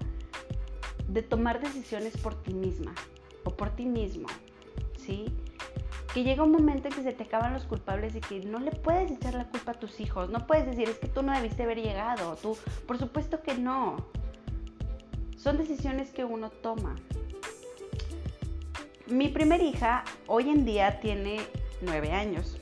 de 1.09 1.23
tomar 1.23 1.63
decisiones 1.63 2.19
por 2.19 2.35
ti 2.35 2.53
misma 2.53 2.95
o 3.45 3.57
por 3.57 3.71
ti 3.71 3.87
mismo, 3.87 4.27
¿sí? 4.99 5.35
Que 6.15 6.23
llega 6.23 6.45
un 6.45 6.53
momento 6.53 6.87
en 6.87 6.95
que 6.95 7.03
se 7.03 7.13
te 7.13 7.25
acaban 7.25 7.53
los 7.53 7.65
culpables 7.65 8.15
y 8.15 8.21
que 8.21 8.39
no 8.39 8.61
le 8.61 8.71
puedes 8.71 9.11
echar 9.11 9.35
la 9.35 9.49
culpa 9.49 9.73
a 9.73 9.75
tus 9.75 9.99
hijos. 9.99 10.31
No 10.31 10.47
puedes 10.47 10.65
decir, 10.65 10.89
es 10.89 10.97
que 10.99 11.09
tú 11.09 11.23
no 11.25 11.33
debiste 11.33 11.65
haber 11.65 11.83
llegado. 11.83 12.37
Tú, 12.37 12.57
por 12.87 12.99
supuesto 12.99 13.43
que 13.43 13.55
no. 13.55 13.97
Son 15.37 15.59
decisiones 15.59 16.13
que 16.13 16.25
uno 16.25 16.51
toma. 16.51 16.95
Mi 19.09 19.29
primer 19.29 19.61
hija 19.61 20.05
hoy 20.29 20.51
en 20.51 20.65
día 20.65 21.01
tiene 21.01 21.41
nueve 21.81 22.13
años. 22.13 22.59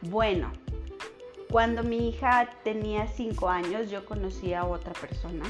Bueno, 0.00 0.50
cuando 1.50 1.82
mi 1.82 2.08
hija 2.08 2.48
tenía 2.64 3.06
cinco 3.08 3.50
años 3.50 3.90
yo 3.90 4.06
conocí 4.06 4.54
a 4.54 4.64
otra 4.64 4.94
persona. 4.94 5.44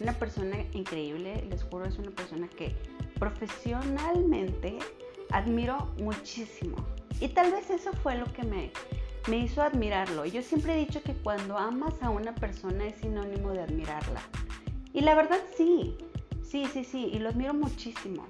Una 0.00 0.14
persona 0.14 0.56
increíble, 0.72 1.44
les 1.50 1.62
juro, 1.64 1.84
es 1.84 1.98
una 1.98 2.10
persona 2.10 2.48
que 2.48 2.74
profesionalmente 3.18 4.78
admiro 5.32 5.92
muchísimo. 5.98 6.76
Y 7.20 7.28
tal 7.28 7.52
vez 7.52 7.70
eso 7.70 7.92
fue 8.02 8.16
lo 8.16 8.26
que 8.32 8.42
me, 8.42 8.72
me 9.28 9.38
hizo 9.38 9.62
admirarlo. 9.62 10.24
Yo 10.24 10.42
siempre 10.42 10.74
he 10.74 10.78
dicho 10.78 11.02
que 11.02 11.14
cuando 11.14 11.56
amas 11.56 11.94
a 12.02 12.10
una 12.10 12.34
persona 12.34 12.86
es 12.86 12.96
sinónimo 12.96 13.50
de 13.50 13.62
admirarla. 13.62 14.22
Y 14.92 15.00
la 15.00 15.14
verdad 15.14 15.38
sí, 15.56 15.96
sí, 16.42 16.66
sí, 16.66 16.84
sí, 16.84 17.10
y 17.12 17.18
lo 17.18 17.30
admiro 17.30 17.54
muchísimo. 17.54 18.26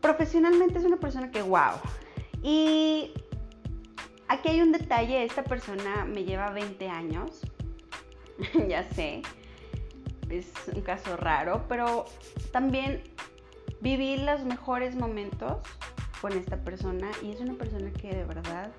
Profesionalmente 0.00 0.78
es 0.78 0.84
una 0.84 0.96
persona 0.96 1.30
que, 1.30 1.42
wow. 1.42 1.74
Y 2.42 3.12
aquí 4.28 4.48
hay 4.48 4.62
un 4.62 4.72
detalle, 4.72 5.24
esta 5.24 5.44
persona 5.44 6.04
me 6.04 6.24
lleva 6.24 6.50
20 6.50 6.88
años, 6.88 7.42
ya 8.68 8.84
sé, 8.90 9.22
es 10.30 10.52
un 10.72 10.82
caso 10.82 11.16
raro, 11.16 11.64
pero 11.68 12.04
también 12.52 13.02
viví 13.80 14.16
los 14.18 14.44
mejores 14.44 14.94
momentos 14.94 15.58
con 16.20 16.32
esta 16.32 16.56
persona 16.56 17.10
y 17.22 17.30
es 17.30 17.40
una 17.40 17.54
persona 17.54 17.90
que 17.92 18.14
de 18.14 18.24
verdad 18.24 18.70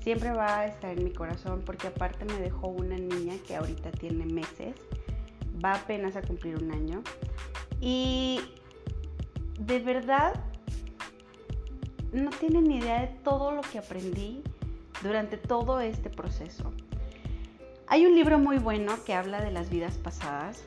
siempre 0.00 0.32
va 0.32 0.60
a 0.60 0.66
estar 0.66 0.96
en 0.96 1.04
mi 1.04 1.12
corazón 1.12 1.62
porque 1.64 1.88
aparte 1.88 2.24
me 2.24 2.38
dejó 2.38 2.68
una 2.68 2.96
niña 2.96 3.34
que 3.46 3.56
ahorita 3.56 3.90
tiene 3.92 4.26
meses, 4.26 4.74
va 5.62 5.74
apenas 5.74 6.16
a 6.16 6.22
cumplir 6.22 6.56
un 6.56 6.72
año 6.72 7.02
y 7.80 8.40
de 9.58 9.78
verdad 9.80 10.34
no 12.12 12.30
tienen 12.30 12.64
ni 12.64 12.78
idea 12.78 13.02
de 13.02 13.08
todo 13.22 13.52
lo 13.52 13.60
que 13.62 13.78
aprendí 13.78 14.42
durante 15.02 15.36
todo 15.36 15.80
este 15.80 16.10
proceso. 16.10 16.72
Hay 17.86 18.06
un 18.06 18.14
libro 18.14 18.38
muy 18.38 18.58
bueno 18.58 18.94
que 19.04 19.14
habla 19.14 19.40
de 19.40 19.50
las 19.50 19.70
vidas 19.70 19.96
pasadas 19.98 20.64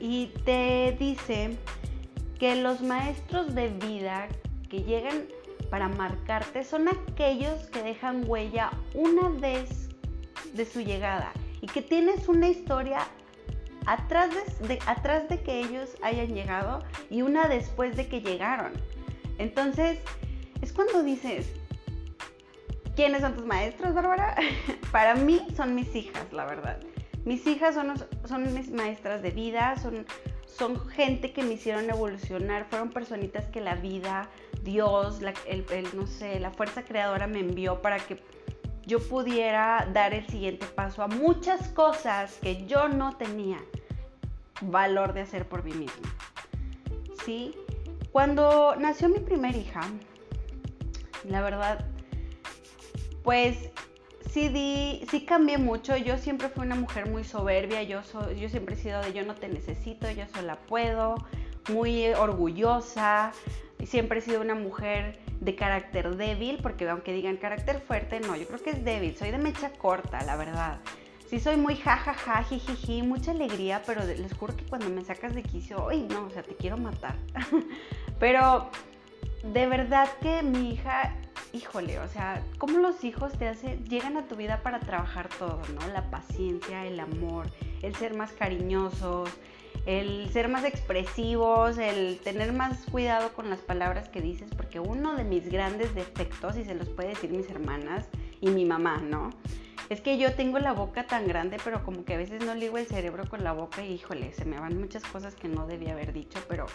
y 0.00 0.28
te 0.44 0.96
dice 0.98 1.56
que 2.38 2.56
los 2.56 2.80
maestros 2.80 3.54
de 3.54 3.68
vida 3.68 4.28
que 4.74 4.82
llegan 4.82 5.26
para 5.70 5.88
marcarte 5.88 6.64
son 6.64 6.88
aquellos 6.88 7.66
que 7.70 7.82
dejan 7.82 8.24
huella 8.28 8.72
una 8.94 9.28
vez 9.28 9.88
de 10.52 10.64
su 10.64 10.80
llegada 10.80 11.32
y 11.60 11.66
que 11.66 11.80
tienes 11.80 12.28
una 12.28 12.48
historia 12.48 12.98
atrás 13.86 14.30
de, 14.66 14.80
atrás 14.86 15.28
de 15.28 15.40
que 15.42 15.60
ellos 15.60 15.90
hayan 16.02 16.34
llegado 16.34 16.80
y 17.08 17.22
una 17.22 17.46
después 17.46 17.96
de 17.96 18.08
que 18.08 18.20
llegaron. 18.20 18.72
Entonces, 19.38 20.00
es 20.60 20.72
cuando 20.72 21.04
dices, 21.04 21.52
¿quiénes 22.96 23.20
son 23.20 23.34
tus 23.34 23.44
maestros, 23.44 23.94
Bárbara? 23.94 24.34
Para 24.90 25.14
mí 25.14 25.46
son 25.56 25.76
mis 25.76 25.94
hijas, 25.94 26.32
la 26.32 26.46
verdad. 26.46 26.80
Mis 27.24 27.46
hijas 27.46 27.76
son, 27.76 27.94
son 28.24 28.52
mis 28.54 28.70
maestras 28.72 29.22
de 29.22 29.30
vida, 29.30 29.76
son, 29.80 30.04
son 30.46 30.88
gente 30.88 31.32
que 31.32 31.44
me 31.44 31.54
hicieron 31.54 31.88
evolucionar, 31.88 32.66
fueron 32.68 32.90
personitas 32.90 33.46
que 33.46 33.60
la 33.60 33.76
vida, 33.76 34.28
Dios, 34.64 35.20
la, 35.20 35.34
el, 35.46 35.64
no 35.94 36.06
sé, 36.06 36.40
la 36.40 36.50
fuerza 36.50 36.84
creadora 36.84 37.26
me 37.26 37.40
envió 37.40 37.82
para 37.82 37.98
que 37.98 38.22
yo 38.86 38.98
pudiera 38.98 39.88
dar 39.92 40.14
el 40.14 40.26
siguiente 40.26 40.66
paso 40.66 41.02
a 41.02 41.06
muchas 41.06 41.68
cosas 41.68 42.38
que 42.42 42.66
yo 42.66 42.88
no 42.88 43.16
tenía 43.16 43.58
valor 44.62 45.12
de 45.12 45.20
hacer 45.20 45.46
por 45.48 45.62
mí 45.64 45.72
misma. 45.72 46.14
¿Sí? 47.24 47.54
Cuando 48.10 48.74
nació 48.76 49.08
mi 49.08 49.18
primera 49.18 49.56
hija, 49.56 49.82
la 51.24 51.42
verdad, 51.42 51.84
pues 53.22 53.70
sí, 54.30 54.48
di, 54.48 55.06
sí 55.10 55.24
cambié 55.24 55.58
mucho. 55.58 55.96
Yo 55.96 56.18
siempre 56.18 56.48
fui 56.48 56.64
una 56.64 56.74
mujer 56.74 57.08
muy 57.08 57.24
soberbia. 57.24 57.82
Yo, 57.82 58.00
yo 58.34 58.48
siempre 58.48 58.74
he 58.74 58.78
sido 58.78 59.00
de 59.00 59.12
yo 59.12 59.24
no 59.24 59.34
te 59.34 59.48
necesito, 59.48 60.10
yo 60.10 60.24
sola 60.34 60.56
puedo. 60.56 61.16
Muy 61.72 62.08
orgullosa. 62.08 63.32
Siempre 63.84 64.20
he 64.20 64.22
sido 64.22 64.40
una 64.40 64.54
mujer 64.54 65.18
de 65.40 65.54
carácter 65.54 66.16
débil, 66.16 66.58
porque 66.62 66.88
aunque 66.88 67.12
digan 67.12 67.36
carácter 67.36 67.80
fuerte, 67.80 68.20
no, 68.20 68.36
yo 68.36 68.46
creo 68.46 68.62
que 68.62 68.70
es 68.70 68.84
débil. 68.84 69.16
Soy 69.16 69.30
de 69.30 69.38
mecha 69.38 69.70
corta, 69.70 70.22
la 70.24 70.36
verdad. 70.36 70.80
Sí 71.28 71.40
soy 71.40 71.56
muy 71.56 71.76
jajaja, 71.76 72.42
jijiji, 72.44 73.02
mucha 73.02 73.32
alegría, 73.32 73.82
pero 73.86 74.04
les 74.04 74.32
juro 74.34 74.56
que 74.56 74.64
cuando 74.64 74.88
me 74.90 75.04
sacas 75.04 75.34
de 75.34 75.42
quicio, 75.42 75.88
ay 75.88 76.06
no, 76.08 76.26
o 76.26 76.30
sea, 76.30 76.42
te 76.42 76.54
quiero 76.54 76.76
matar. 76.76 77.16
pero 78.20 78.70
de 79.42 79.66
verdad 79.66 80.08
que 80.20 80.42
mi 80.42 80.72
hija 80.72 81.14
híjole, 81.54 82.00
o 82.00 82.08
sea, 82.08 82.42
cómo 82.58 82.78
los 82.78 83.04
hijos 83.04 83.32
te 83.38 83.46
hacen, 83.46 83.84
llegan 83.84 84.16
a 84.16 84.26
tu 84.26 84.34
vida 84.34 84.62
para 84.62 84.80
trabajar 84.80 85.28
todo, 85.38 85.62
¿no? 85.74 85.86
La 85.92 86.10
paciencia, 86.10 86.84
el 86.84 86.98
amor, 86.98 87.46
el 87.82 87.94
ser 87.94 88.14
más 88.14 88.32
cariñosos, 88.32 89.30
el 89.86 90.30
ser 90.30 90.48
más 90.48 90.64
expresivos, 90.64 91.78
el 91.78 92.18
tener 92.18 92.52
más 92.52 92.84
cuidado 92.90 93.32
con 93.32 93.50
las 93.50 93.60
palabras 93.60 94.08
que 94.08 94.20
dices, 94.20 94.50
porque 94.56 94.80
uno 94.80 95.14
de 95.16 95.24
mis 95.24 95.50
grandes 95.50 95.94
defectos, 95.94 96.56
y 96.56 96.64
se 96.64 96.74
los 96.74 96.88
puede 96.88 97.10
decir 97.10 97.30
mis 97.30 97.50
hermanas 97.50 98.08
y 98.40 98.48
mi 98.50 98.64
mamá, 98.64 98.98
¿no? 98.98 99.30
Es 99.90 100.00
que 100.00 100.16
yo 100.16 100.34
tengo 100.34 100.58
la 100.58 100.72
boca 100.72 101.06
tan 101.06 101.28
grande, 101.28 101.58
pero 101.62 101.84
como 101.84 102.04
que 102.04 102.14
a 102.14 102.16
veces 102.16 102.44
no 102.44 102.54
ligo 102.54 102.78
el 102.78 102.86
cerebro 102.86 103.24
con 103.28 103.44
la 103.44 103.52
boca 103.52 103.84
y 103.84 103.92
híjole, 103.92 104.32
se 104.32 104.44
me 104.44 104.58
van 104.58 104.78
muchas 104.78 105.04
cosas 105.04 105.34
que 105.34 105.48
no 105.48 105.66
debía 105.66 105.92
haber 105.92 106.12
dicho, 106.12 106.38
pero 106.48 106.66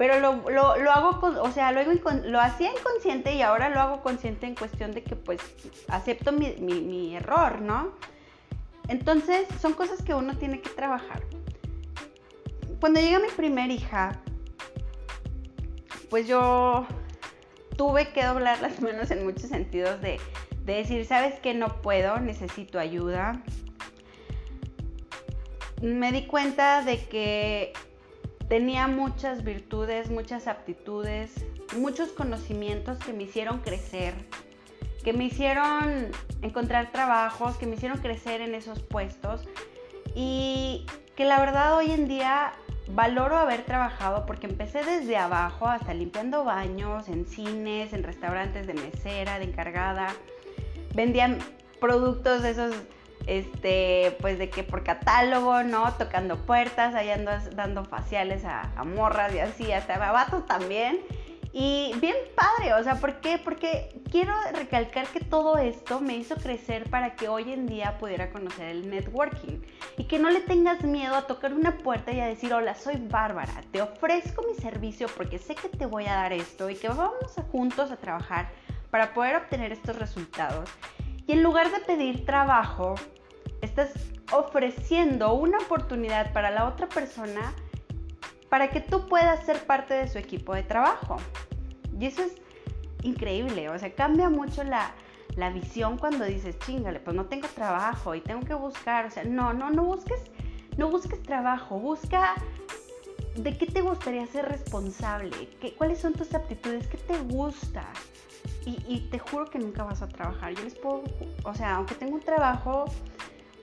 pero 0.00 0.18
lo, 0.18 0.48
lo, 0.48 0.90
hago, 0.90 1.42
o 1.42 1.52
sea, 1.52 1.72
lo, 1.72 1.82
lo 1.82 2.40
hacía 2.40 2.70
inconsciente 2.72 3.34
y 3.34 3.42
ahora 3.42 3.68
lo 3.68 3.80
hago 3.80 4.00
consciente 4.00 4.46
en 4.46 4.54
cuestión 4.54 4.92
de 4.92 5.02
que 5.02 5.14
pues 5.14 5.42
acepto 5.88 6.32
mi, 6.32 6.54
mi, 6.58 7.14
error, 7.14 7.60
¿no? 7.60 7.92
Entonces 8.88 9.46
son 9.60 9.74
cosas 9.74 10.02
que 10.02 10.14
uno 10.14 10.38
tiene 10.38 10.62
que 10.62 10.70
trabajar. 10.70 11.22
Cuando 12.80 13.00
llega 13.00 13.18
mi 13.18 13.28
primer 13.28 13.70
hija, 13.70 14.20
pues 16.08 16.26
yo 16.26 16.86
tuve 17.76 18.12
que 18.12 18.24
doblar 18.24 18.60
las 18.60 18.80
manos 18.82 19.10
en 19.10 19.24
muchos 19.24 19.50
sentidos 19.50 20.00
de, 20.00 20.18
de 20.64 20.74
decir, 20.74 21.04
sabes 21.04 21.38
que 21.40 21.54
no 21.54 21.80
puedo, 21.82 22.18
necesito 22.18 22.78
ayuda. 22.78 23.42
Me 25.82 26.12
di 26.12 26.26
cuenta 26.26 26.82
de 26.82 26.98
que 27.06 27.72
Tenía 28.50 28.88
muchas 28.88 29.44
virtudes, 29.44 30.10
muchas 30.10 30.48
aptitudes, 30.48 31.46
muchos 31.76 32.08
conocimientos 32.08 32.98
que 32.98 33.12
me 33.12 33.22
hicieron 33.22 33.60
crecer, 33.60 34.12
que 35.04 35.12
me 35.12 35.26
hicieron 35.26 36.10
encontrar 36.42 36.90
trabajos, 36.90 37.56
que 37.58 37.68
me 37.68 37.76
hicieron 37.76 37.98
crecer 37.98 38.40
en 38.40 38.56
esos 38.56 38.82
puestos 38.82 39.46
y 40.14 40.86
que 41.16 41.24
la 41.24 41.38
verdad 41.40 41.76
hoy 41.76 41.90
en 41.90 42.08
día 42.08 42.52
valoro 42.88 43.36
haber 43.36 43.62
trabajado 43.62 44.26
porque 44.26 44.46
empecé 44.46 44.84
desde 44.84 45.16
abajo 45.16 45.68
hasta 45.68 45.94
limpiando 45.94 46.44
baños, 46.44 47.08
en 47.08 47.26
cines, 47.26 47.92
en 47.92 48.02
restaurantes 48.02 48.66
de 48.66 48.74
mesera, 48.74 49.38
de 49.38 49.44
encargada. 49.44 50.08
Vendían 50.94 51.38
productos 51.80 52.44
esos 52.44 52.74
este, 53.26 54.16
pues 54.20 54.38
de 54.38 54.50
que 54.50 54.62
por 54.62 54.82
catálogo, 54.82 55.62
¿no? 55.62 55.92
Tocando 55.94 56.36
puertas, 56.46 56.94
ahí 56.94 57.10
ando 57.10 57.30
dando 57.54 57.84
faciales 57.84 58.44
a, 58.44 58.72
morras 58.84 59.34
y 59.34 59.38
así, 59.38 59.72
hasta 59.72 59.94
a 59.94 60.12
vatos 60.12 60.46
también. 60.46 61.00
Y 61.52 61.92
bien 62.00 62.14
padre, 62.34 62.74
o 62.74 62.82
sea, 62.84 62.96
¿por 62.96 63.20
qué? 63.20 63.40
Porque 63.42 64.00
quiero 64.10 64.32
recalcar 64.52 65.06
que 65.08 65.20
todo 65.20 65.58
esto 65.58 66.00
me 66.00 66.16
hizo 66.16 66.36
crecer 66.36 66.88
para 66.88 67.16
que 67.16 67.28
hoy 67.28 67.52
en 67.52 67.66
día 67.66 67.98
pudiera 67.98 68.30
conocer 68.30 68.68
el 68.68 68.88
networking 68.88 69.60
y 69.98 70.04
que 70.04 70.20
no 70.20 70.30
le 70.30 70.40
tengas 70.40 70.84
miedo 70.84 71.16
a 71.16 71.26
tocar 71.26 71.52
una 71.52 71.78
puerta 71.78 72.12
y 72.12 72.20
a 72.20 72.26
decir, 72.26 72.54
hola, 72.54 72.74
soy 72.74 72.96
Bárbara, 72.96 73.62
te 73.72 73.82
ofrezco 73.82 74.44
mi 74.46 74.54
servicio 74.54 75.08
porque 75.16 75.38
sé 75.38 75.56
que 75.56 75.68
te 75.68 75.86
voy 75.86 76.06
a 76.06 76.14
dar 76.14 76.32
esto 76.32 76.70
y 76.70 76.76
que 76.76 76.88
vamos 76.88 77.12
juntos 77.50 77.90
a 77.90 77.96
trabajar 77.96 78.50
para 78.90 79.12
poder 79.12 79.36
obtener 79.36 79.72
estos 79.72 79.98
resultados. 79.98 80.70
Y 81.26 81.32
en 81.32 81.42
lugar 81.42 81.70
de 81.70 81.80
pedir 81.80 82.24
trabajo, 82.24 82.94
Estás 83.60 83.92
ofreciendo 84.32 85.34
una 85.34 85.58
oportunidad 85.58 86.32
para 86.32 86.50
la 86.50 86.66
otra 86.66 86.88
persona 86.88 87.52
para 88.50 88.68
que 88.68 88.80
tú 88.80 89.06
puedas 89.06 89.46
ser 89.46 89.64
parte 89.64 89.94
de 89.94 90.08
su 90.08 90.18
equipo 90.18 90.54
de 90.54 90.64
trabajo. 90.64 91.16
Y 91.98 92.06
eso 92.06 92.22
es 92.22 92.34
increíble, 93.02 93.70
o 93.70 93.78
sea, 93.78 93.94
cambia 93.94 94.28
mucho 94.28 94.62
la, 94.64 94.92
la 95.36 95.50
visión 95.50 95.96
cuando 95.96 96.24
dices, 96.24 96.58
chingale, 96.58 97.00
pues 97.00 97.16
no 97.16 97.26
tengo 97.26 97.48
trabajo 97.48 98.14
y 98.14 98.20
tengo 98.20 98.40
que 98.40 98.54
buscar, 98.54 99.06
o 99.06 99.10
sea, 99.10 99.24
no, 99.24 99.54
no, 99.54 99.70
no 99.70 99.84
busques, 99.84 100.20
no 100.76 100.90
busques 100.90 101.22
trabajo, 101.22 101.78
busca 101.78 102.34
de 103.36 103.56
qué 103.56 103.66
te 103.66 103.80
gustaría 103.80 104.26
ser 104.26 104.46
responsable, 104.48 105.48
¿Qué, 105.60 105.74
cuáles 105.74 106.00
son 106.00 106.12
tus 106.12 106.34
aptitudes, 106.34 106.88
qué 106.88 106.98
te 106.98 107.18
gusta. 107.18 107.84
Y, 108.66 108.82
y, 108.88 109.08
te 109.10 109.18
juro 109.18 109.46
que 109.46 109.58
nunca 109.58 109.84
vas 109.84 110.02
a 110.02 110.08
trabajar. 110.08 110.54
Yo 110.54 110.64
les 110.64 110.74
puedo, 110.74 111.02
o 111.44 111.54
sea, 111.54 111.76
aunque 111.76 111.94
tengo 111.94 112.14
un 112.14 112.20
trabajo 112.20 112.86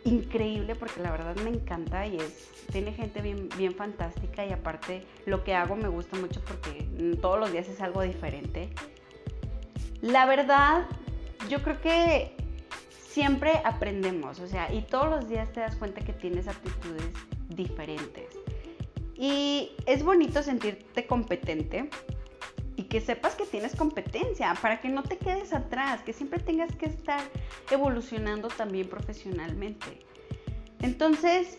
increíble 0.07 0.75
porque 0.75 1.01
la 1.01 1.11
verdad 1.11 1.35
me 1.37 1.49
encanta 1.49 2.07
y 2.07 2.17
es 2.17 2.47
tiene 2.71 2.93
gente 2.93 3.21
bien 3.21 3.49
bien 3.57 3.75
fantástica 3.75 4.45
y 4.45 4.51
aparte 4.51 5.03
lo 5.25 5.43
que 5.43 5.53
hago 5.53 5.75
me 5.75 5.87
gusta 5.87 6.17
mucho 6.17 6.41
porque 6.45 6.87
todos 7.21 7.39
los 7.39 7.51
días 7.51 7.67
es 7.67 7.81
algo 7.81 8.01
diferente. 8.01 8.69
La 10.01 10.25
verdad, 10.25 10.85
yo 11.49 11.61
creo 11.63 11.81
que 11.81 12.35
siempre 12.91 13.61
aprendemos, 13.65 14.39
o 14.39 14.47
sea, 14.47 14.71
y 14.71 14.83
todos 14.83 15.09
los 15.09 15.27
días 15.27 15.51
te 15.51 15.59
das 15.59 15.75
cuenta 15.75 16.01
que 16.01 16.13
tienes 16.13 16.47
aptitudes 16.47 17.11
diferentes. 17.49 18.37
Y 19.15 19.71
es 19.87 20.03
bonito 20.03 20.43
sentirte 20.43 21.07
competente 21.07 21.89
y 22.77 22.84
que 22.84 23.01
sepas 23.01 23.36
que 23.36 23.46
tienes 23.46 23.75
competencia 23.75 24.53
para 24.62 24.79
que 24.79 24.88
no 24.88 25.03
te 25.03 25.17
quedes 25.17 25.51
atrás, 25.51 26.01
que 26.03 26.13
siempre 26.13 26.39
tengas 26.39 26.74
que 26.75 26.86
estar 26.86 27.19
evolucionando 27.72 28.48
también 28.48 28.88
profesionalmente. 28.88 30.05
Entonces, 30.81 31.57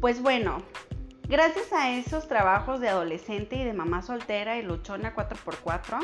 pues 0.00 0.20
bueno, 0.20 0.62
gracias 1.28 1.72
a 1.72 1.92
esos 1.92 2.26
trabajos 2.26 2.80
de 2.80 2.88
adolescente 2.88 3.56
y 3.56 3.64
de 3.64 3.72
mamá 3.72 4.02
soltera 4.02 4.58
y 4.58 4.62
luchona 4.62 5.14
4x4, 5.14 6.00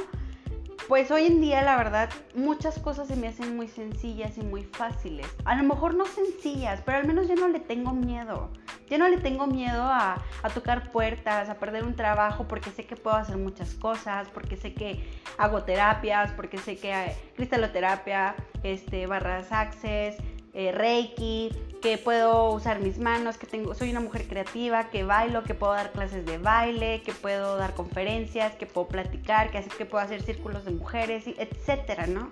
pues 0.86 1.10
hoy 1.10 1.26
en 1.26 1.40
día 1.40 1.62
la 1.62 1.76
verdad 1.76 2.10
muchas 2.36 2.78
cosas 2.78 3.08
se 3.08 3.16
me 3.16 3.28
hacen 3.28 3.56
muy 3.56 3.66
sencillas 3.66 4.38
y 4.38 4.42
muy 4.42 4.62
fáciles. 4.62 5.26
A 5.44 5.56
lo 5.56 5.64
mejor 5.64 5.94
no 5.94 6.06
sencillas, 6.06 6.80
pero 6.86 6.98
al 6.98 7.06
menos 7.08 7.26
ya 7.26 7.34
no 7.34 7.48
le 7.48 7.58
tengo 7.58 7.92
miedo. 7.92 8.50
Ya 8.88 8.98
no 8.98 9.08
le 9.08 9.16
tengo 9.16 9.46
miedo 9.46 9.82
a, 9.82 10.22
tocar 10.52 10.90
puertas, 10.92 11.48
a 11.48 11.54
perder 11.54 11.84
un 11.84 11.96
trabajo, 11.96 12.46
porque 12.46 12.70
sé 12.70 12.84
que 12.84 12.96
puedo 12.96 13.16
hacer 13.16 13.36
muchas 13.36 13.74
cosas, 13.74 14.28
porque 14.28 14.56
sé 14.56 14.74
que 14.74 15.02
hago 15.38 15.62
terapias, 15.62 16.32
porque 16.32 16.58
sé 16.58 16.76
que 16.76 17.16
cristaloterapia, 17.34 18.34
este, 18.62 19.06
barras 19.06 19.50
access, 19.52 20.16
eh, 20.52 20.70
reiki, 20.70 21.50
que 21.82 21.98
puedo 21.98 22.52
usar 22.52 22.80
mis 22.80 22.98
manos, 22.98 23.36
que 23.36 23.46
tengo, 23.46 23.74
soy 23.74 23.90
una 23.90 24.00
mujer 24.00 24.28
creativa, 24.28 24.88
que 24.90 25.02
bailo, 25.02 25.44
que 25.44 25.54
puedo 25.54 25.72
dar 25.72 25.90
clases 25.92 26.24
de 26.24 26.38
baile, 26.38 27.02
que 27.02 27.12
puedo 27.12 27.56
dar 27.56 27.74
conferencias, 27.74 28.54
que 28.54 28.66
puedo 28.66 28.86
platicar, 28.88 29.50
que, 29.50 29.62
que 29.62 29.84
puedo 29.84 30.04
hacer 30.04 30.22
círculos 30.22 30.64
de 30.64 30.70
mujeres, 30.70 31.24
etcétera, 31.26 32.06
¿no? 32.06 32.30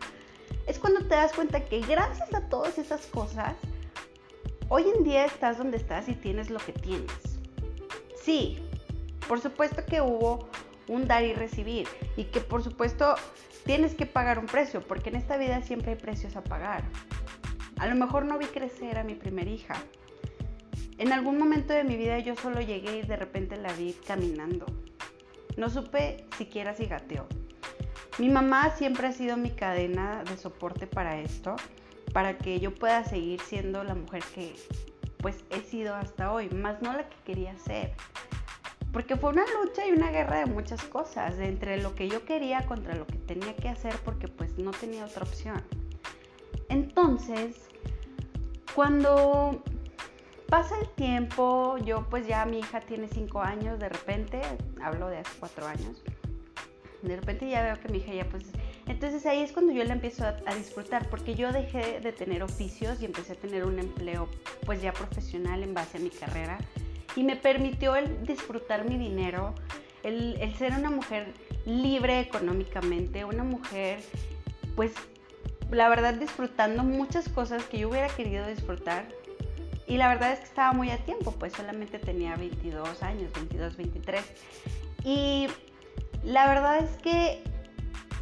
Es 0.66 0.78
cuando 0.78 1.00
te 1.00 1.14
das 1.16 1.32
cuenta 1.32 1.64
que 1.64 1.80
gracias 1.80 2.32
a 2.32 2.48
todas 2.48 2.78
esas 2.78 3.06
cosas, 3.06 3.56
Hoy 4.74 4.86
en 4.96 5.04
día 5.04 5.26
estás 5.26 5.58
donde 5.58 5.76
estás 5.76 6.08
y 6.08 6.14
tienes 6.14 6.48
lo 6.48 6.58
que 6.58 6.72
tienes. 6.72 7.12
Sí, 8.16 8.58
por 9.28 9.38
supuesto 9.38 9.84
que 9.84 10.00
hubo 10.00 10.48
un 10.88 11.06
dar 11.06 11.24
y 11.24 11.34
recibir 11.34 11.86
y 12.16 12.24
que 12.24 12.40
por 12.40 12.62
supuesto 12.62 13.16
tienes 13.66 13.94
que 13.94 14.06
pagar 14.06 14.38
un 14.38 14.46
precio, 14.46 14.80
porque 14.80 15.10
en 15.10 15.16
esta 15.16 15.36
vida 15.36 15.60
siempre 15.60 15.92
hay 15.92 15.98
precios 15.98 16.36
a 16.36 16.42
pagar. 16.42 16.84
A 17.80 17.86
lo 17.86 17.94
mejor 17.96 18.24
no 18.24 18.38
vi 18.38 18.46
crecer 18.46 18.96
a 18.96 19.04
mi 19.04 19.14
primera 19.14 19.50
hija. 19.50 19.74
En 20.96 21.12
algún 21.12 21.36
momento 21.36 21.74
de 21.74 21.84
mi 21.84 21.98
vida 21.98 22.18
yo 22.20 22.34
solo 22.34 22.62
llegué 22.62 23.00
y 23.00 23.02
de 23.02 23.16
repente 23.16 23.58
la 23.58 23.74
vi 23.74 23.92
caminando. 24.06 24.64
No 25.58 25.68
supe 25.68 26.24
siquiera 26.38 26.72
si 26.72 26.86
gateó. 26.86 27.26
Mi 28.16 28.30
mamá 28.30 28.70
siempre 28.70 29.08
ha 29.08 29.12
sido 29.12 29.36
mi 29.36 29.50
cadena 29.50 30.24
de 30.24 30.38
soporte 30.38 30.86
para 30.86 31.20
esto 31.20 31.56
para 32.12 32.38
que 32.38 32.60
yo 32.60 32.74
pueda 32.74 33.04
seguir 33.04 33.40
siendo 33.40 33.84
la 33.84 33.94
mujer 33.94 34.22
que 34.34 34.54
pues 35.18 35.44
he 35.50 35.60
sido 35.60 35.94
hasta 35.94 36.32
hoy, 36.32 36.50
más 36.50 36.82
no 36.82 36.92
la 36.92 37.08
que 37.08 37.16
quería 37.24 37.56
ser. 37.58 37.92
Porque 38.92 39.16
fue 39.16 39.30
una 39.30 39.44
lucha 39.62 39.86
y 39.86 39.92
una 39.92 40.10
guerra 40.10 40.40
de 40.40 40.46
muchas 40.46 40.82
cosas, 40.84 41.38
entre 41.38 41.80
lo 41.80 41.94
que 41.94 42.08
yo 42.08 42.24
quería 42.24 42.66
contra 42.66 42.94
lo 42.94 43.06
que 43.06 43.16
tenía 43.16 43.56
que 43.56 43.68
hacer 43.68 43.94
porque 44.04 44.28
pues 44.28 44.58
no 44.58 44.72
tenía 44.72 45.04
otra 45.04 45.22
opción. 45.22 45.62
Entonces, 46.68 47.68
cuando 48.74 49.62
pasa 50.48 50.78
el 50.78 50.88
tiempo, 50.90 51.78
yo 51.78 52.06
pues 52.10 52.26
ya 52.26 52.44
mi 52.44 52.58
hija 52.58 52.80
tiene 52.80 53.08
cinco 53.08 53.40
años, 53.40 53.78
de 53.78 53.88
repente, 53.88 54.42
hablo 54.82 55.08
de 55.08 55.18
hace 55.18 55.30
cuatro 55.38 55.66
años, 55.66 56.02
de 57.02 57.16
repente 57.16 57.48
ya 57.48 57.62
veo 57.62 57.80
que 57.80 57.88
mi 57.88 57.98
hija 57.98 58.12
ya 58.12 58.28
pues 58.28 58.44
entonces 58.86 59.24
ahí 59.26 59.40
es 59.40 59.52
cuando 59.52 59.72
yo 59.72 59.84
la 59.84 59.92
empiezo 59.92 60.24
a, 60.24 60.54
disfrutar, 60.54 61.08
porque 61.08 61.34
yo 61.34 61.52
dejé 61.52 62.00
de 62.00 62.12
tener 62.12 62.42
oficios 62.42 63.00
y 63.00 63.04
empecé 63.04 63.32
a 63.32 63.36
tener 63.36 63.64
un 63.64 63.78
empleo 63.78 64.28
pues 64.66 64.82
ya 64.82 64.92
profesional 64.92 65.62
en 65.62 65.72
base 65.74 65.98
a 65.98 66.00
mi 66.00 66.10
carrera 66.10 66.58
y 67.14 67.22
me 67.22 67.36
permitió 67.36 67.94
el 67.94 68.26
disfrutar 68.26 68.88
mi 68.88 68.96
dinero, 68.96 69.54
el, 70.02 70.36
ser 70.58 70.72
una 70.72 70.90
mujer 70.90 71.32
libre 71.64 72.20
económicamente, 72.20 73.24
una 73.24 73.44
mujer 73.44 74.00
pues 74.74 74.92
la 75.70 75.88
verdad 75.88 76.14
disfrutando 76.14 76.82
muchas 76.82 77.28
cosas 77.28 77.64
que 77.64 77.78
yo 77.78 77.88
hubiera 77.88 78.08
querido 78.08 78.46
disfrutar 78.46 79.06
y 79.86 79.96
la 79.96 80.08
verdad 80.08 80.32
es 80.32 80.40
que 80.40 80.46
estaba 80.46 80.72
muy 80.72 80.90
a 80.90 80.98
tiempo, 80.98 81.32
pues 81.32 81.52
solamente 81.52 81.98
tenía 81.98 82.34
22 82.36 83.02
años, 83.02 83.30
22, 83.34 83.76
23. 83.76 84.22
Y 85.04 85.48
la 86.24 86.46
verdad 86.46 86.78
es 86.78 86.90
que 87.02 87.42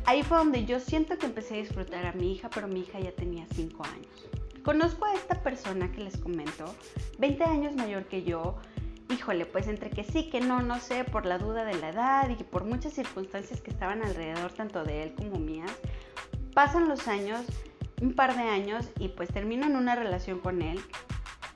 Ahí 0.06 0.22
fue 0.22 0.38
donde 0.38 0.64
yo 0.64 0.80
siento 0.80 1.18
que 1.18 1.26
empecé 1.26 1.54
a 1.54 1.58
disfrutar 1.58 2.06
a 2.06 2.12
mi 2.12 2.32
hija, 2.32 2.50
pero 2.50 2.68
mi 2.68 2.80
hija 2.80 2.98
ya 3.00 3.12
tenía 3.12 3.46
5 3.54 3.84
años. 3.84 4.28
Conozco 4.64 5.04
a 5.04 5.14
esta 5.14 5.42
persona 5.42 5.90
que 5.92 6.02
les 6.02 6.16
comento, 6.16 6.74
20 7.18 7.44
años 7.44 7.74
mayor 7.76 8.04
que 8.04 8.24
yo. 8.24 8.56
Híjole, 9.08 9.46
pues 9.46 9.66
entre 9.66 9.90
que 9.90 10.04
sí, 10.04 10.30
que 10.30 10.40
no, 10.40 10.60
no 10.62 10.78
sé, 10.78 11.04
por 11.04 11.26
la 11.26 11.38
duda 11.38 11.64
de 11.64 11.74
la 11.78 11.88
edad 11.88 12.28
y 12.28 12.42
por 12.44 12.64
muchas 12.64 12.92
circunstancias 12.92 13.60
que 13.60 13.70
estaban 13.70 14.02
alrededor, 14.02 14.52
tanto 14.52 14.84
de 14.84 15.02
él 15.02 15.14
como 15.14 15.38
mías, 15.38 15.72
pasan 16.54 16.88
los 16.88 17.08
años, 17.08 17.40
un 18.00 18.12
par 18.12 18.36
de 18.36 18.42
años, 18.42 18.88
y 18.98 19.08
pues 19.08 19.32
termino 19.32 19.66
en 19.66 19.76
una 19.76 19.96
relación 19.96 20.38
con 20.38 20.62
él. 20.62 20.78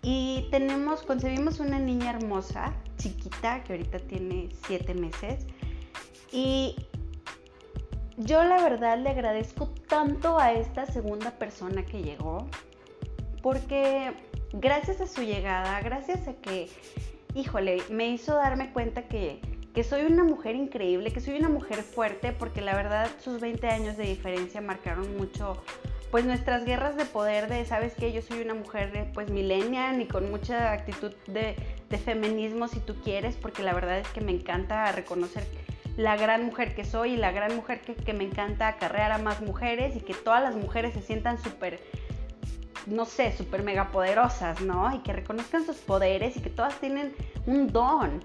Y 0.03 0.49
tenemos, 0.51 1.03
concebimos 1.03 1.61
una 1.61 1.79
niña 1.79 2.11
hermosa, 2.11 2.75
chiquita, 2.99 3.63
que 3.65 3.75
ahorita 3.75 4.01
tiene 4.01 4.49
7 4.67 4.95
meses. 4.95 5.47
Y 6.33 6.77
yo 8.17 8.45
la 8.45 8.63
verdad 8.63 8.99
le 8.99 9.11
agradezco 9.11 9.69
tanto 9.89 10.39
a 10.39 10.53
esta 10.53 10.87
segunda 10.87 11.33
persona 11.33 11.85
que 11.85 12.03
llegó, 12.03 12.47
porque 13.43 14.13
gracias 14.53 15.01
a 15.01 15.07
su 15.07 15.23
llegada, 15.23 15.81
gracias 15.81 16.29
a 16.29 16.35
que, 16.35 16.69
híjole, 17.35 17.83
me 17.91 18.09
hizo 18.09 18.35
darme 18.35 18.73
cuenta 18.73 19.03
que, 19.03 19.41
que 19.75 19.85
soy 19.85 20.03
una 20.03 20.25
mujer 20.25 20.55
increíble, 20.55 21.13
que 21.13 21.21
soy 21.21 21.39
una 21.39 21.49
mujer 21.49 21.83
fuerte, 21.83 22.33
porque 22.33 22.61
la 22.61 22.75
verdad 22.75 23.11
sus 23.23 23.41
20 23.41 23.67
años 23.69 23.97
de 23.97 24.05
diferencia 24.05 24.61
marcaron 24.61 25.17
mucho 25.17 25.63
pues 26.15 26.25
nuestras 26.25 26.65
guerras 26.65 26.97
de 26.97 27.07
poder 27.07 27.49
de, 27.49 27.65
sabes 27.65 27.95
que 27.95 28.13
yo 28.13 28.23
soy 28.23 28.41
una 28.41 28.55
mujer 28.55 29.11
pues 29.15 29.31
millennial 29.31 30.01
y 30.01 30.07
con 30.07 30.31
mucha 30.31 30.71
actitud 30.71 31.13
de, 31.27 31.57
feminismo 32.05 32.69
si 32.69 32.79
tú 32.79 32.95
quieres, 33.03 33.35
porque 33.35 33.65
la 33.65 33.75
verdad 33.75 33.99
es 33.99 34.07
que 34.09 34.21
me 34.21 34.31
encanta 34.31 34.93
reconocer 34.93 35.45
la 35.97 36.17
gran 36.17 36.45
mujer 36.45 36.75
que 36.75 36.85
soy 36.85 37.13
y 37.13 37.17
la 37.17 37.31
gran 37.31 37.55
mujer 37.55 37.81
que, 37.81 38.13
me 38.13 38.25
encanta 38.25 38.69
acarrear 38.69 39.13
a 39.13 39.19
más 39.19 39.41
mujeres 39.41 39.97
y 39.97 40.01
que 40.01 40.15
todas 40.15 40.43
las 40.43 40.57
mujeres 40.57 40.95
se 40.95 41.03
sientan 41.03 41.43
súper, 41.43 41.81
no 42.87 43.05
sé, 43.05 43.33
súper 43.33 43.63
mega 43.63 43.91
poderosas, 43.91 44.61
¿no? 44.61 44.95
Y 44.95 44.99
que 45.01 45.13
reconozcan 45.13 45.65
sus 45.65 45.77
poderes 45.77 46.37
y 46.37 46.41
que 46.41 46.51
todas 46.51 46.75
tienen 46.81 47.15
un 47.47 47.73
don. 47.73 48.21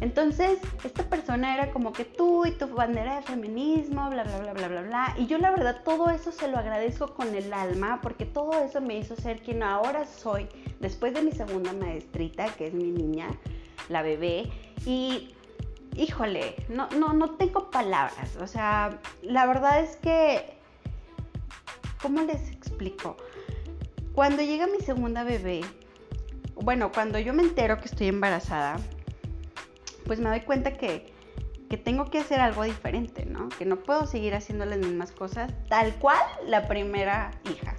Entonces, 0.00 0.58
esta 0.84 1.04
persona 1.04 1.54
era 1.54 1.70
como 1.70 1.92
que 1.92 2.04
tú 2.04 2.44
y 2.44 2.50
tu 2.50 2.66
bandera 2.68 3.16
de 3.16 3.22
feminismo, 3.22 4.10
bla, 4.10 4.24
bla, 4.24 4.38
bla, 4.40 4.52
bla, 4.52 4.68
bla, 4.68 4.82
bla. 4.82 5.14
Y 5.16 5.26
yo 5.26 5.38
la 5.38 5.50
verdad 5.50 5.82
todo 5.84 6.10
eso 6.10 6.32
se 6.32 6.48
lo 6.48 6.58
agradezco 6.58 7.14
con 7.14 7.34
el 7.34 7.52
alma 7.54 8.00
porque 8.02 8.26
todo 8.26 8.58
eso 8.62 8.80
me 8.80 8.98
hizo 8.98 9.16
ser 9.16 9.40
quien 9.40 9.62
ahora 9.62 10.04
soy 10.04 10.48
después 10.80 11.14
de 11.14 11.22
mi 11.22 11.32
segunda 11.32 11.72
maestrita, 11.72 12.46
que 12.56 12.66
es 12.66 12.74
mi 12.74 12.90
niña, 12.90 13.28
la 13.88 14.02
bebé. 14.02 14.50
Y 14.84 15.33
híjole, 15.96 16.56
no, 16.68 16.88
no, 16.90 17.12
no 17.12 17.30
tengo 17.36 17.70
palabras. 17.70 18.36
O 18.36 18.46
sea, 18.46 18.98
la 19.22 19.46
verdad 19.46 19.80
es 19.80 19.96
que, 19.96 20.58
¿cómo 22.00 22.22
les 22.22 22.50
explico? 22.50 23.16
Cuando 24.14 24.42
llega 24.42 24.66
mi 24.66 24.78
segunda 24.78 25.24
bebé, 25.24 25.62
bueno, 26.54 26.92
cuando 26.92 27.18
yo 27.18 27.32
me 27.32 27.42
entero 27.42 27.78
que 27.78 27.86
estoy 27.86 28.08
embarazada, 28.08 28.76
pues 30.06 30.20
me 30.20 30.28
doy 30.28 30.40
cuenta 30.40 30.74
que, 30.74 31.12
que 31.68 31.76
tengo 31.76 32.10
que 32.10 32.18
hacer 32.18 32.40
algo 32.40 32.62
diferente, 32.62 33.26
¿no? 33.26 33.48
Que 33.48 33.64
no 33.64 33.76
puedo 33.76 34.06
seguir 34.06 34.34
haciendo 34.34 34.64
las 34.64 34.78
mismas 34.78 35.12
cosas 35.12 35.52
tal 35.68 35.94
cual 35.96 36.20
la 36.46 36.68
primera 36.68 37.32
hija. 37.50 37.74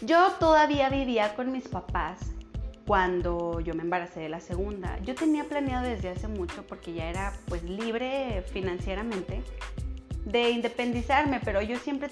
Yo 0.00 0.32
todavía 0.38 0.88
vivía 0.88 1.34
con 1.34 1.50
mis 1.50 1.68
papás 1.68 2.37
cuando 2.88 3.60
yo 3.60 3.74
me 3.74 3.82
embaracé 3.82 4.18
de 4.20 4.30
la 4.30 4.40
segunda. 4.40 4.98
Yo 5.00 5.14
tenía 5.14 5.44
planeado 5.44 5.86
desde 5.86 6.08
hace 6.08 6.26
mucho 6.26 6.66
porque 6.66 6.94
ya 6.94 7.10
era 7.10 7.34
pues 7.46 7.62
libre 7.62 8.42
financieramente 8.50 9.42
de 10.24 10.50
independizarme, 10.50 11.38
pero 11.44 11.60
yo 11.60 11.78
siempre 11.78 12.08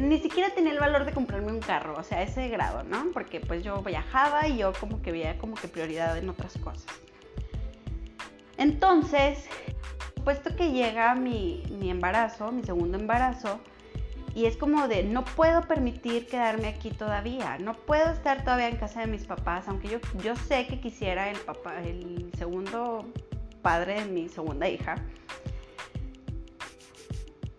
ni 0.00 0.20
siquiera 0.20 0.50
tenía 0.54 0.72
el 0.72 0.78
valor 0.78 1.04
de 1.04 1.12
comprarme 1.12 1.50
un 1.50 1.58
carro, 1.58 1.96
o 1.98 2.04
sea, 2.04 2.22
ese 2.22 2.48
grado, 2.48 2.84
¿no? 2.84 3.06
Porque 3.12 3.40
pues 3.40 3.64
yo 3.64 3.82
viajaba 3.82 4.46
y 4.46 4.58
yo 4.58 4.72
como 4.78 5.02
que 5.02 5.10
veía 5.10 5.36
como 5.36 5.56
que 5.56 5.66
prioridad 5.66 6.16
en 6.16 6.28
otras 6.28 6.56
cosas. 6.58 6.86
Entonces, 8.56 9.48
puesto 10.22 10.54
que 10.54 10.70
llega 10.70 11.16
mi, 11.16 11.64
mi 11.80 11.90
embarazo, 11.90 12.52
mi 12.52 12.62
segundo 12.62 12.98
embarazo, 12.98 13.58
y 14.34 14.46
es 14.46 14.56
como 14.56 14.88
de, 14.88 15.04
no 15.04 15.24
puedo 15.24 15.62
permitir 15.62 16.26
quedarme 16.26 16.66
aquí 16.66 16.90
todavía, 16.90 17.56
no 17.58 17.74
puedo 17.74 18.10
estar 18.10 18.42
todavía 18.42 18.68
en 18.68 18.76
casa 18.76 19.00
de 19.00 19.06
mis 19.06 19.24
papás, 19.24 19.68
aunque 19.68 19.88
yo, 19.88 19.98
yo 20.22 20.34
sé 20.34 20.66
que 20.66 20.80
quisiera 20.80 21.30
el, 21.30 21.38
papá, 21.38 21.80
el 21.82 22.30
segundo 22.36 23.06
padre 23.62 24.00
de 24.00 24.06
mi 24.06 24.28
segunda 24.28 24.68
hija, 24.68 24.96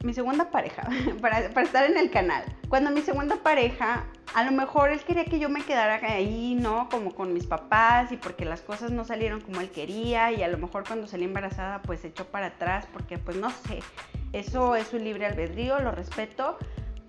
mi 0.05 0.13
segunda 0.13 0.51
pareja, 0.51 0.87
para, 1.21 1.49
para, 1.49 1.65
estar 1.65 1.89
en 1.89 1.97
el 1.97 2.11
canal. 2.11 2.43
Cuando 2.69 2.91
mi 2.91 3.01
segunda 3.01 3.37
pareja, 3.37 4.05
a 4.33 4.43
lo 4.43 4.51
mejor 4.51 4.91
él 4.91 4.99
quería 4.99 5.25
que 5.25 5.39
yo 5.39 5.49
me 5.49 5.63
quedara 5.63 5.99
ahí, 6.07 6.55
¿no? 6.55 6.87
Como 6.89 7.13
con 7.13 7.33
mis 7.33 7.47
papás 7.47 8.11
y 8.11 8.17
porque 8.17 8.45
las 8.45 8.61
cosas 8.61 8.91
no 8.91 9.03
salieron 9.03 9.41
como 9.41 9.61
él 9.61 9.69
quería 9.69 10.31
y 10.31 10.43
a 10.43 10.47
lo 10.47 10.57
mejor 10.57 10.85
cuando 10.85 11.07
salí 11.07 11.25
embarazada 11.25 11.81
pues 11.81 12.05
echó 12.05 12.25
para 12.25 12.47
atrás 12.47 12.87
porque 12.93 13.17
pues 13.17 13.37
no 13.37 13.49
sé, 13.49 13.79
eso 14.33 14.75
es 14.75 14.93
un 14.93 15.03
libre 15.03 15.25
albedrío, 15.25 15.79
lo 15.79 15.91
respeto. 15.91 16.57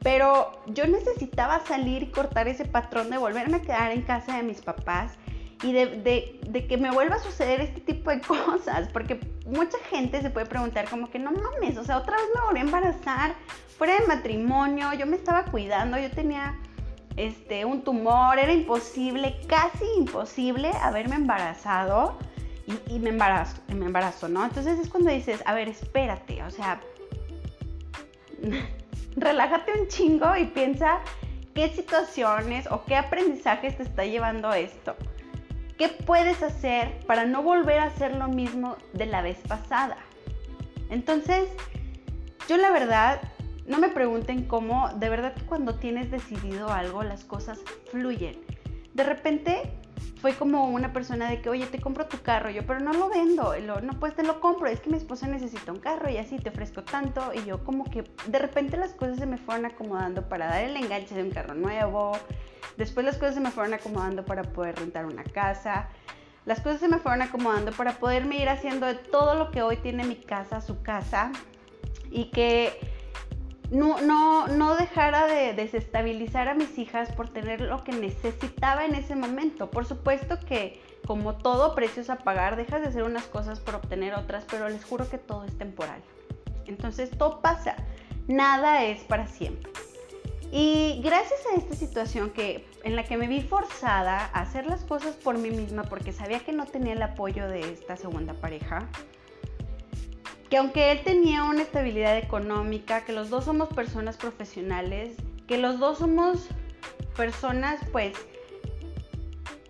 Pero 0.03 0.63
yo 0.67 0.87
necesitaba 0.87 1.61
salir 1.67 2.05
y 2.05 2.07
cortar 2.11 2.47
ese 2.47 2.65
patrón 2.65 3.11
de 3.11 3.19
volverme 3.19 3.57
a 3.57 3.63
quedar 3.63 3.91
en 3.91 4.03
casa 4.03 4.37
de 4.37 4.45
mis 4.45 4.61
papás 4.61 5.15
y 5.63 5.73
de, 5.73 6.39
de, 6.47 6.67
que 6.67 6.77
me 6.77 6.91
vuelva 6.93 7.17
a 7.17 7.19
suceder 7.19 7.61
este 7.61 7.81
tipo 7.81 8.11
de 8.11 8.21
cosas, 8.47 8.89
porque 8.93 9.19
mucha 9.47 9.79
gente 9.91 10.21
se 10.21 10.31
puede 10.31 10.47
preguntar 10.47 10.89
como 10.89 11.11
que 11.11 11.19
no 11.19 11.31
mames, 11.33 11.77
o 11.79 11.85
sea, 11.85 11.99
otra 11.99 12.17
vez 12.17 12.27
me 12.35 12.41
volví 12.43 12.59
a 12.59 12.63
embarazar, 12.63 13.35
fuera 13.79 13.99
de 13.99 14.07
matrimonio, 14.07 14.93
yo 14.95 15.07
me 15.07 15.17
estaba 15.17 15.45
cuidando, 15.45 15.99
yo 15.99 16.11
tenía 16.11 16.57
este, 17.17 17.65
un 17.65 17.83
tumor, 17.83 18.39
era 18.39 18.53
imposible, 18.53 19.37
casi 19.47 19.85
imposible 19.99 20.71
haberme 20.83 21.17
embarazado 21.17 22.19
y, 22.67 22.95
y 22.95 22.99
me 22.99 23.11
embarazo, 23.11 23.61
me 23.69 23.87
embarazo, 23.87 24.29
¿no? 24.29 24.45
Entonces 24.45 24.79
es 24.79 24.89
cuando 24.89 25.11
dices, 25.11 25.43
a 25.47 25.55
ver, 25.55 25.69
espérate, 25.69 26.43
o 26.43 26.51
sea, 26.51 26.81
relájate 29.17 29.81
un 29.81 29.89
chingo 29.89 30.37
y 30.37 30.47
piensa 30.47 31.01
qué 31.55 31.69
situaciones 31.71 32.67
o 32.71 32.85
qué 32.85 32.97
aprendizajes 32.97 33.77
te 33.77 33.83
está 33.83 34.05
llevando 34.05 34.53
esto. 34.53 34.97
¿Qué 35.79 35.89
puedes 35.89 36.43
hacer 36.43 37.01
para 37.07 37.27
no 37.27 37.43
volver 37.43 37.81
a 37.81 37.85
hacer 37.85 38.17
lo 38.17 38.29
mismo 38.29 38.77
de 38.95 39.07
la 39.07 39.21
vez 39.21 39.39
pasada? 39.47 39.99
Entonces, 40.89 41.51
yo 42.49 42.57
la 42.57 42.71
verdad, 42.71 43.21
no 43.67 43.79
me 43.79 43.89
pregunten 43.89 44.45
cómo, 44.45 44.89
de 44.95 45.11
verdad 45.11 45.35
cuando 45.47 45.75
tienes 45.75 46.11
decidido 46.11 46.71
algo, 46.71 47.03
las 47.03 47.25
cosas 47.25 47.61
fluyen. 47.91 48.41
De 48.95 49.05
repente 49.05 49.71
fue 50.23 50.33
como 50.35 50.71
una 50.71 50.95
persona 50.95 51.29
de 51.29 51.43
que, 51.43 51.51
oye, 51.51 51.67
te 51.67 51.79
compro 51.79 52.07
tu 52.07 52.23
carro, 52.23 52.49
yo, 52.49 52.67
pero 52.67 52.81
no 52.81 52.95
lo 52.95 53.11
vendo, 53.11 53.55
no, 53.83 53.93
pues 54.01 54.15
te 54.15 54.23
lo 54.23 54.41
compro, 54.41 54.69
es 54.69 54.81
que 54.81 54.89
mi 54.89 54.97
esposa 54.97 55.27
necesita 55.27 55.73
un 55.73 55.79
carro 55.79 56.09
y 56.09 56.17
así 56.17 56.39
te 56.39 56.49
ofrezco 56.49 56.85
tanto, 56.85 57.33
y 57.35 57.45
yo 57.45 57.63
como 57.65 57.85
que 57.85 58.03
de 58.27 58.39
repente 58.39 58.79
las 58.79 58.95
cosas 58.95 59.19
se 59.19 59.27
me 59.27 59.37
fueron 59.37 59.67
acomodando 59.67 60.27
para 60.29 60.47
dar 60.47 60.65
el 60.65 60.77
enganche 60.77 61.15
de 61.15 61.23
un 61.23 61.31
carro 61.31 61.55
nuevo, 61.55 62.13
después 62.77 63.05
las 63.05 63.17
cosas 63.17 63.35
se 63.35 63.41
me 63.41 63.51
fueron 63.51 63.75
acomodando 63.75 64.25
para 64.25 64.43
poder 64.43 64.77
rentar 64.77 65.07
una 65.07 65.25
casa, 65.25 65.89
las 66.45 66.61
cosas 66.61 66.81
se 66.81 66.89
me 66.89 66.99
fueron 66.99 67.23
acomodando 67.23 67.73
para 67.73 67.99
poderme 67.99 68.37
ir 68.37 68.49
haciendo 68.49 68.87
de 68.87 68.95
todo 68.95 69.35
lo 69.35 69.51
que 69.51 69.63
hoy 69.63 69.77
tiene 69.79 70.05
mi 70.05 70.17
casa, 70.17 70.61
su 70.61 70.81
casa, 70.83 71.33
y 72.11 72.31
que 72.31 72.79
no, 73.71 74.01
no, 74.01 74.47
no 74.47 74.77
dejara 74.77 75.27
de 75.27 75.55
desestabilizar 75.55 76.49
a 76.49 76.55
mis 76.55 76.79
hijas 76.79 77.11
por 77.13 77.29
tener 77.29 77.61
lo 77.61 77.83
que 77.83 77.93
necesitaba 77.93 78.85
en 78.85 78.95
ese 78.95 79.17
momento. 79.17 79.71
Por 79.71 79.87
supuesto 79.87 80.39
que 80.39 80.81
como 81.07 81.37
todo 81.37 81.75
precios 81.75 82.11
a 82.11 82.19
pagar, 82.19 82.57
dejas 82.57 82.81
de 82.83 82.89
hacer 82.89 83.03
unas 83.03 83.25
cosas 83.25 83.61
por 83.61 83.77
obtener 83.77 84.15
otras, 84.15 84.45
pero 84.49 84.69
les 84.69 84.85
juro 84.85 85.09
que 85.09 85.19
todo 85.19 85.45
es 85.45 85.57
temporal. 85.57 86.01
Entonces 86.67 87.11
todo 87.11 87.41
pasa, 87.41 87.77
nada 88.29 88.85
es 88.85 89.03
para 89.05 89.27
siempre. 89.27 89.73
Y 90.53 91.01
gracias 91.03 91.41
a 91.53 91.57
esta 91.57 91.75
situación 91.75 92.31
que, 92.31 92.67
en 92.85 92.97
la 92.97 93.05
que 93.05 93.17
me 93.17 93.27
vi 93.27 93.43
forzada 93.43 94.31
a 94.33 94.41
hacer 94.41 94.67
las 94.67 94.85
cosas 94.85 95.17
por 95.17 95.39
mí 95.39 95.51
misma 95.51 95.83
porque 95.85 96.13
sabía 96.13 96.41
que 96.41 96.53
no 96.53 96.67
tenía 96.67 96.93
el 96.93 97.03
apoyo 97.03 97.49
de 97.49 97.61
esta 97.73 97.97
segunda 97.97 98.35
pareja, 98.35 98.89
que 100.49 100.57
aunque 100.59 100.93
él 100.93 101.03
tenía 101.03 101.45
una 101.45 101.63
estabilidad 101.63 102.17
económica, 102.17 103.05
que 103.05 103.13
los 103.13 103.31
dos 103.31 103.45
somos 103.45 103.69
personas 103.71 104.17
profesionales, 104.17 105.17
que 105.49 105.59
los 105.59 105.79
dos 105.79 105.99
somos 105.99 106.47
personas 107.17 107.81
pues 107.91 108.15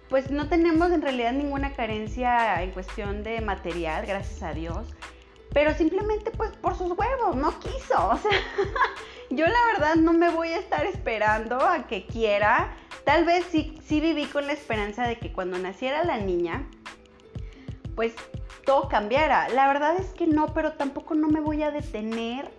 pues 0.09 0.31
no 0.31 0.49
tenemos 0.49 0.93
en 0.93 1.03
realidad 1.03 1.33
ninguna 1.33 1.73
carencia 1.73 2.63
en 2.63 2.71
cuestión 2.71 3.25
de 3.25 3.41
material, 3.41 4.07
gracias 4.07 4.43
a 4.43 4.53
Dios, 4.53 4.87
pero 5.57 5.73
simplemente 5.73 6.31
pues 6.33 6.51
por 6.59 6.77
sus 6.77 6.91
huevos, 6.91 7.35
no 7.35 7.59
quiso, 7.59 8.11
o 8.11 8.19
sea, 8.19 8.31
yo 9.31 9.47
la 9.47 9.65
verdad 9.73 9.95
no 9.95 10.13
me 10.13 10.29
voy 10.29 10.49
a 10.49 10.59
estar 10.59 10.85
esperando 10.85 11.59
a 11.59 11.87
que 11.87 12.05
quiera, 12.05 12.77
tal 13.05 13.25
vez 13.25 13.47
sí, 13.51 13.75
sí 13.83 14.03
viví 14.03 14.27
con 14.27 14.47
la 14.47 14.53
esperanza 14.53 15.09
de 15.09 15.17
que 15.17 15.33
cuando 15.33 15.57
naciera 15.59 16.05
la 16.05 16.19
niña, 16.19 16.69
pues 17.95 18.13
todo 18.67 18.91
cambiara. 18.91 19.49
La 19.49 19.67
verdad 19.67 19.97
es 19.99 20.09
que 20.09 20.27
no, 20.27 20.53
pero 20.53 20.75
tampoco 20.75 21.15
no 21.15 21.29
me 21.29 21.41
voy 21.41 21.63
a 21.63 21.71
detener 21.71 22.51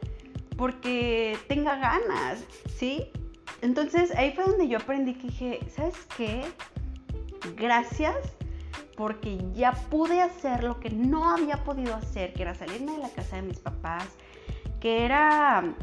porque 0.58 1.38
tenga 1.48 1.76
ganas, 1.76 2.46
¿sí? 2.80 3.12
Entonces 3.62 4.10
ahí 4.16 4.32
fue 4.32 4.46
donde 4.46 4.68
yo 4.70 4.80
aprendí 4.80 5.14
que 5.14 5.28
dije, 5.28 5.60
¿sabes 5.70 5.98
qué? 6.18 6.44
Gracias 7.56 8.37
porque 8.98 9.38
ya 9.54 9.74
pude 9.74 10.22
hacer 10.22 10.64
lo 10.64 10.80
que 10.80 10.90
no 10.90 11.30
había 11.30 11.64
podido 11.64 11.96
hacer, 11.96 12.34
que 12.34 12.42
era 12.42 12.56
salirme 12.56 12.94
de 12.94 12.98
la 12.98 13.10
casa 13.10 13.36
de 13.36 13.44
mis 13.44 13.60
papás, 13.60 14.06
que 14.82 15.06
era 15.06 15.76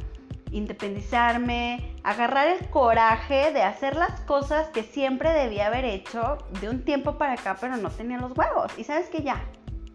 independizarme, 0.50 1.94
agarrar 2.03 2.48
el 2.48 2.68
coraje 2.68 3.53
de 3.53 3.62
hacer 3.62 3.96
las 3.96 4.20
cosas 4.22 4.68
que 4.68 4.83
siempre 4.83 5.33
debía 5.33 5.68
haber 5.68 5.85
hecho 5.85 6.38
de 6.61 6.68
un 6.68 6.85
tiempo 6.85 7.16
para 7.16 7.35
acá, 7.35 7.57
pero 7.61 7.77
no 7.77 7.88
tenía 7.90 8.18
los 8.18 8.37
huevos. 8.37 8.72
Y 8.77 8.85
sabes 8.85 9.09
que 9.09 9.22
ya, 9.22 9.42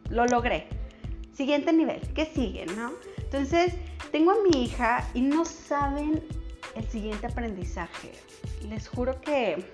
lo 0.09 0.25
logré. 0.25 0.67
Siguiente 1.33 1.73
nivel, 1.73 2.01
¿qué 2.13 2.25
sigue, 2.25 2.65
no? 2.67 2.91
Entonces, 3.17 3.73
tengo 4.11 4.31
a 4.31 4.35
mi 4.49 4.63
hija 4.63 5.05
y 5.13 5.21
no 5.21 5.43
saben 5.45 6.23
el 6.75 6.87
siguiente 6.89 7.27
aprendizaje. 7.27 8.13
Les 8.67 8.87
juro 8.87 9.19
que 9.21 9.65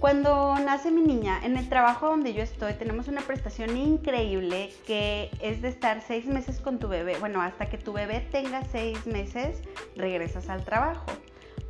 cuando 0.00 0.54
nace 0.58 0.90
mi 0.90 1.02
niña, 1.02 1.40
en 1.42 1.56
el 1.56 1.68
trabajo 1.68 2.08
donde 2.08 2.32
yo 2.32 2.42
estoy, 2.42 2.74
tenemos 2.74 3.08
una 3.08 3.20
prestación 3.20 3.76
increíble 3.76 4.72
que 4.86 5.30
es 5.40 5.62
de 5.62 5.68
estar 5.68 6.00
seis 6.00 6.26
meses 6.26 6.60
con 6.60 6.78
tu 6.78 6.88
bebé. 6.88 7.16
Bueno, 7.18 7.42
hasta 7.42 7.68
que 7.68 7.78
tu 7.78 7.92
bebé 7.92 8.20
tenga 8.32 8.64
seis 8.64 9.06
meses, 9.06 9.62
regresas 9.96 10.48
al 10.48 10.64
trabajo. 10.64 11.06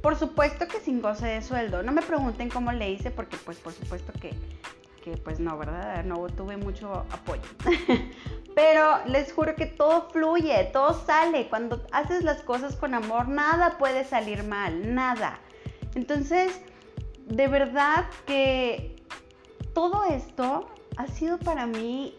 Por 0.02 0.16
supuesto 0.16 0.68
que 0.68 0.80
sin 0.80 1.00
goce 1.00 1.26
de 1.26 1.42
sueldo. 1.42 1.82
No 1.82 1.92
me 1.92 2.02
pregunten 2.02 2.50
cómo 2.50 2.72
le 2.72 2.90
hice 2.90 3.10
porque 3.10 3.36
pues 3.36 3.58
por 3.58 3.72
supuesto 3.72 4.12
que 4.20 4.34
pues 5.16 5.40
no, 5.40 5.56
¿verdad? 5.56 6.04
No 6.04 6.26
tuve 6.26 6.56
mucho 6.56 7.06
apoyo. 7.10 7.42
Pero 8.54 8.98
les 9.06 9.32
juro 9.32 9.54
que 9.54 9.66
todo 9.66 10.10
fluye, 10.10 10.68
todo 10.72 10.94
sale. 11.06 11.48
Cuando 11.48 11.86
haces 11.92 12.24
las 12.24 12.42
cosas 12.42 12.76
con 12.76 12.94
amor, 12.94 13.28
nada 13.28 13.78
puede 13.78 14.04
salir 14.04 14.42
mal, 14.44 14.94
nada. 14.94 15.38
Entonces, 15.94 16.60
de 17.28 17.46
verdad 17.46 18.06
que 18.26 18.96
todo 19.74 20.04
esto 20.04 20.68
ha 20.96 21.06
sido 21.06 21.38
para 21.38 21.66
mí 21.66 22.14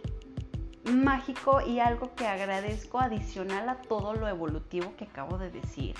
mágico 0.86 1.62
y 1.62 1.80
algo 1.80 2.14
que 2.16 2.28
agradezco 2.28 3.00
adicional 3.00 3.70
a 3.70 3.82
todo 3.82 4.14
lo 4.14 4.28
evolutivo 4.28 4.94
que 4.98 5.06
acabo 5.06 5.38
de 5.38 5.52
decir. 5.52 5.96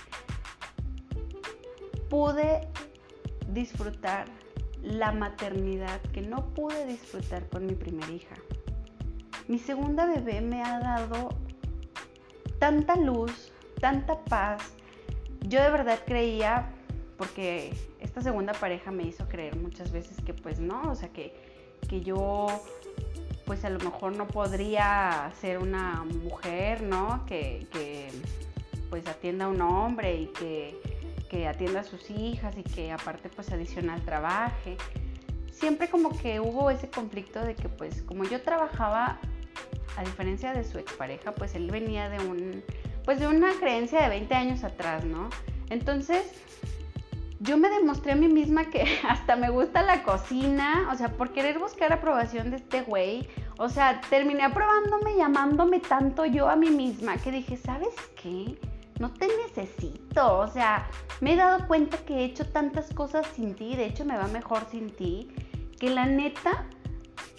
Pude 2.10 2.68
disfrutar 3.50 4.26
la 4.82 5.12
maternidad 5.12 6.02
que 6.14 6.22
no 6.22 6.54
pude 6.54 6.86
disfrutar 6.86 7.48
con 7.50 7.66
mi 7.66 7.74
primera 7.74 8.12
hija. 8.12 8.36
Mi 9.48 9.58
segunda 9.58 10.06
bebé 10.06 10.42
me 10.42 10.64
ha 10.64 10.80
dado 10.80 11.30
tanta 12.60 12.96
luz, 12.96 13.52
tanta 13.80 14.24
paz. 14.26 14.74
Yo 15.42 15.62
de 15.62 15.72
verdad 15.72 16.00
creía, 16.06 16.72
porque 17.20 17.72
esta 18.00 18.22
segunda 18.22 18.54
pareja 18.54 18.90
me 18.90 19.04
hizo 19.04 19.28
creer 19.28 19.56
muchas 19.56 19.92
veces 19.92 20.18
que 20.26 20.34
pues 20.34 20.60
no, 20.60 20.90
o 20.90 20.96
sea 20.96 21.10
que, 21.10 21.36
que 21.88 22.02
yo 22.02 22.48
pues 23.46 23.64
a 23.66 23.70
lo 23.70 23.80
mejor 23.80 24.16
no 24.16 24.28
podría 24.28 25.32
ser 25.40 25.60
una 25.60 26.04
mujer, 26.24 26.82
¿no? 26.82 27.26
Que, 27.28 27.68
que 27.72 28.08
pues 28.90 29.06
atienda 29.08 29.46
a 29.46 29.48
un 29.50 29.62
hombre 29.62 30.16
y 30.16 30.26
que 30.28 31.00
que 31.30 31.48
atienda 31.48 31.82
a 31.82 31.84
sus 31.84 32.10
hijas 32.10 32.58
y 32.58 32.64
que 32.64 32.92
aparte 32.92 33.30
pues 33.30 33.52
adicional 33.52 34.02
trabaje. 34.02 34.76
Siempre 35.52 35.88
como 35.90 36.18
que 36.18 36.40
hubo 36.40 36.72
ese 36.72 36.90
conflicto 36.90 37.42
de 37.42 37.56
que 37.56 37.70
pues 37.70 38.02
como 38.02 38.24
yo 38.24 38.42
trabajaba, 38.42 39.20
a 39.96 40.04
diferencia 40.04 40.54
de 40.54 40.64
su 40.64 40.80
expareja, 40.80 41.34
pues 41.34 41.56
él 41.56 41.70
venía 41.70 42.10
de 42.10 42.20
un, 42.20 42.64
pues 43.06 43.20
de 43.20 43.28
una 43.28 43.52
creencia 43.60 44.02
de 44.02 44.10
20 44.10 44.34
años 44.34 44.64
atrás, 44.64 45.04
¿no? 45.04 45.30
Entonces, 45.70 46.24
yo 47.40 47.58
me 47.58 47.70
demostré 47.70 48.12
a 48.12 48.16
mí 48.16 48.28
misma 48.28 48.66
que 48.66 48.86
hasta 49.08 49.36
me 49.36 49.50
gusta 49.50 49.82
la 49.82 50.04
cocina, 50.04 50.90
o 50.92 50.96
sea, 50.96 51.10
por 51.10 51.32
querer 51.32 51.60
buscar 51.60 51.92
aprobación 51.94 52.52
de 52.52 52.58
este 52.58 52.82
güey, 52.82 53.28
o 53.58 53.70
sea, 53.70 54.02
terminé 54.10 54.44
aprobándome, 54.44 55.16
llamándome 55.16 55.80
tanto 55.80 56.26
yo 56.26 56.50
a 56.50 56.56
mí 56.56 56.70
misma 56.70 57.18
que 57.18 57.32
dije, 57.32 57.58
¿sabes 57.58 57.96
qué? 58.22 58.58
No 59.00 59.14
te 59.14 59.28
necesito, 59.46 60.40
o 60.40 60.48
sea, 60.48 60.90
me 61.22 61.34
he 61.34 61.36
dado 61.38 61.66
cuenta 61.68 61.98
que 62.00 62.16
he 62.16 62.24
hecho 62.26 62.46
tantas 62.46 62.94
cosas 62.94 63.26
sin 63.36 63.56
ti, 63.56 63.76
de 63.76 63.86
hecho 63.86 64.04
me 64.04 64.18
va 64.18 64.28
mejor 64.28 64.66
sin 64.70 64.90
ti, 64.90 65.30
que 65.80 65.90
la 65.90 66.06
neta 66.06 66.66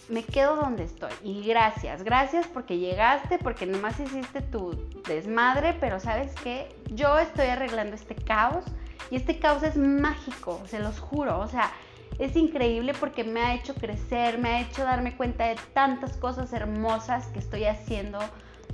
me 0.08 0.24
quedo 0.24 0.56
donde 0.56 0.84
estoy. 0.84 1.12
Y 1.22 1.42
gracias, 1.46 2.02
gracias 2.02 2.46
porque 2.48 2.78
llegaste, 2.78 3.38
porque 3.38 3.66
nomás 3.66 4.00
hiciste 4.00 4.40
tu 4.40 4.72
desmadre, 5.06 5.76
pero 5.78 6.00
sabes 6.00 6.34
qué, 6.42 6.74
yo 6.86 7.18
estoy 7.18 7.46
arreglando 7.48 7.94
este 7.94 8.14
caos 8.14 8.64
y 9.10 9.16
este 9.16 9.38
caos 9.38 9.62
es 9.62 9.76
mágico, 9.76 10.60
se 10.66 10.78
los 10.78 10.98
juro, 11.00 11.40
o 11.40 11.48
sea, 11.48 11.72
es 12.18 12.36
increíble 12.36 12.92
porque 12.98 13.24
me 13.24 13.40
ha 13.40 13.54
hecho 13.54 13.74
crecer, 13.74 14.38
me 14.38 14.50
ha 14.50 14.60
hecho 14.60 14.84
darme 14.84 15.16
cuenta 15.16 15.46
de 15.46 15.56
tantas 15.72 16.16
cosas 16.16 16.52
hermosas 16.52 17.26
que 17.28 17.38
estoy 17.38 17.64
haciendo, 17.64 18.18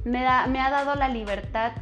me, 0.05 0.23
da, 0.23 0.47
me 0.47 0.61
ha 0.61 0.71
dado 0.71 0.95
la 0.95 1.09
libertad, 1.09 1.73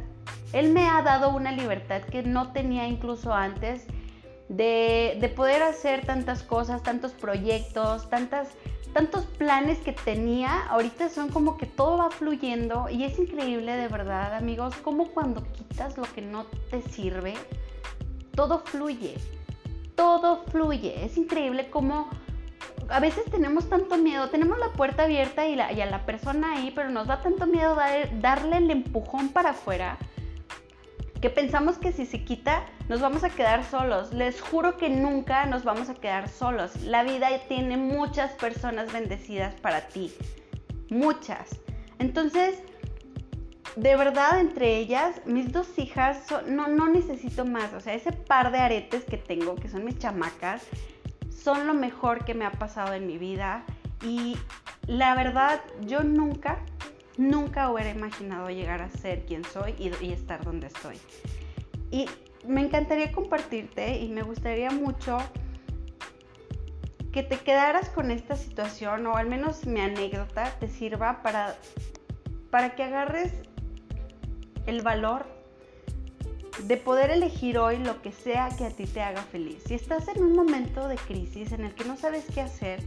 él 0.53 0.73
me 0.73 0.89
ha 0.89 1.03
dado 1.03 1.31
una 1.31 1.53
libertad 1.53 2.03
que 2.03 2.23
no 2.23 2.53
tenía 2.53 2.87
incluso 2.87 3.35
antes 3.35 3.87
de, 4.49 5.17
de 5.21 5.29
poder 5.31 5.63
hacer 5.63 6.05
tantas 6.05 6.43
cosas, 6.43 6.83
tantos 6.83 7.13
proyectos, 7.13 8.09
tantas, 8.11 8.49
tantos 8.93 9.25
planes 9.25 9.79
que 9.79 9.93
tenía, 9.93 10.67
ahorita 10.69 11.09
son 11.09 11.31
como 11.31 11.57
que 11.57 11.67
todo 11.67 11.99
va 11.99 12.11
fluyendo 12.11 12.89
y 12.91 13.05
es 13.05 13.19
increíble 13.19 13.75
de 13.77 13.89
verdad 13.89 14.35
amigos, 14.35 14.77
como 14.77 15.09
cuando 15.09 15.43
quitas 15.53 15.97
lo 15.97 16.05
que 16.05 16.21
no 16.21 16.45
te 16.71 16.83
sirve, 16.83 17.35
todo 18.35 18.61
fluye 18.61 19.17
todo 19.95 20.45
fluye. 20.45 21.05
Es 21.05 21.17
increíble 21.17 21.71
cómo 21.71 22.09
a 22.89 23.01
veces 23.01 23.25
tenemos 23.31 23.69
tanto 23.69 23.97
miedo, 23.97 24.29
tenemos 24.29 24.59
la 24.59 24.73
puerta 24.73 25.05
abierta 25.05 25.47
y, 25.47 25.59
a 25.59 25.87
la 25.87 26.05
persona 26.05 26.55
ahí, 26.55 26.73
pero 26.75 26.91
nos 26.91 27.07
da 27.07 27.21
tanto 27.21 27.47
miedo 27.47 27.77
darle 28.21 28.59
el 28.59 28.71
empujón 28.71 29.31
para 29.31 29.51
afuera 29.51 29.99
que 31.21 31.31
pensamos 31.31 31.79
que 31.79 31.91
si 31.91 32.05
se 32.05 32.23
quita 32.23 32.67
nos 32.91 33.01
vamos 33.01 33.25
a 33.25 33.31
quedar 33.31 33.65
solos. 33.65 34.13
Les 34.13 34.43
juro 34.43 34.77
que 34.77 34.91
nunca 34.91 35.47
nos 35.47 35.65
vamos 35.65 35.89
a 35.89 35.95
quedar 35.95 36.29
solos. 36.29 36.83
La 36.83 37.03
vida 37.03 37.29
tiene 37.49 37.79
muchas 37.79 38.33
personas 38.33 38.93
bendecidas 38.93 39.55
para 39.55 39.89
ti. 39.89 40.13
Muchas. 40.91 41.59
Entonces, 41.99 42.59
de 43.77 43.97
verdad, 43.97 44.41
entre 44.41 44.77
ellas, 44.77 45.21
mis 45.27 45.53
dos 45.53 45.79
hijas, 45.79 46.19
no, 46.47 46.69
no 46.69 46.89
necesito 46.89 47.45
más. 47.45 47.73
O 47.73 47.81
sea, 47.81 47.95
ese 47.95 48.13
par 48.13 48.53
de 48.53 48.59
aretes 48.59 49.05
que 49.05 49.17
tengo, 49.17 49.57
que 49.57 49.69
son 49.69 49.85
mis 49.85 49.99
chamacas, 49.99 50.63
son 51.31 51.67
lo 51.67 51.75
mejor 51.75 52.25
que 52.25 52.35
me 52.35 52.45
ha 52.45 52.53
pasado 52.53 52.95
en 52.95 53.07
mi 53.07 53.19
vida. 53.19 53.65
Y 54.03 54.37
la 54.87 55.15
verdad, 55.17 55.61
yo 55.81 56.05
nunca, 56.05 56.61
nunca 57.17 57.71
hubiera 57.71 57.91
imaginado 57.91 58.49
llegar 58.51 58.81
a 58.81 58.91
ser 58.91 59.25
quien 59.27 59.45
soy 59.45 59.75
y, 59.79 59.91
y 60.05 60.13
estar 60.13 60.45
donde 60.45 60.69
estoy. 60.69 61.01
Y 61.91 62.07
me 62.47 62.61
encantaría 62.61 63.11
compartirte 63.11 63.99
y 63.99 64.09
me 64.09 64.23
gustaría 64.23 64.71
mucho 64.71 65.19
que 67.13 67.23
te 67.23 67.39
quedaras 67.39 67.91
con 67.91 68.11
esta 68.11 68.37
situación 68.37 69.07
o 69.07 69.17
al 69.17 69.29
menos 69.29 69.67
mi 69.67 69.81
anécdota 69.81 70.51
te 70.59 70.69
sirva 70.69 71.23
para, 71.23 71.57
para 72.51 72.75
que 72.75 72.83
agarres 72.83 73.33
el 74.67 74.83
valor 74.83 75.27
de 76.63 76.77
poder 76.77 77.11
elegir 77.11 77.59
hoy 77.59 77.79
lo 77.79 78.01
que 78.01 78.13
sea 78.13 78.49
que 78.57 78.65
a 78.65 78.71
ti 78.71 78.87
te 78.87 79.03
haga 79.03 79.23
feliz. 79.23 79.63
Si 79.67 79.75
estás 79.75 80.09
en 80.09 80.23
un 80.23 80.35
momento 80.35 80.89
de 80.89 80.97
crisis 80.97 81.53
en 81.53 81.65
el 81.65 81.75
que 81.75 81.85
no 81.85 81.97
sabes 81.97 82.25
qué 82.33 82.41
hacer, 82.41 82.81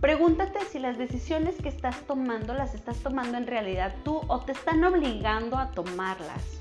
pregúntate 0.00 0.58
si 0.66 0.78
las 0.78 0.98
decisiones 0.98 1.54
que 1.62 1.68
estás 1.68 2.00
tomando 2.02 2.52
las 2.52 2.74
estás 2.74 2.98
tomando 2.98 3.38
en 3.38 3.46
realidad 3.46 3.94
tú 4.04 4.20
o 4.28 4.40
te 4.40 4.52
están 4.52 4.84
obligando 4.84 5.56
a 5.56 5.70
tomarlas. 5.70 6.60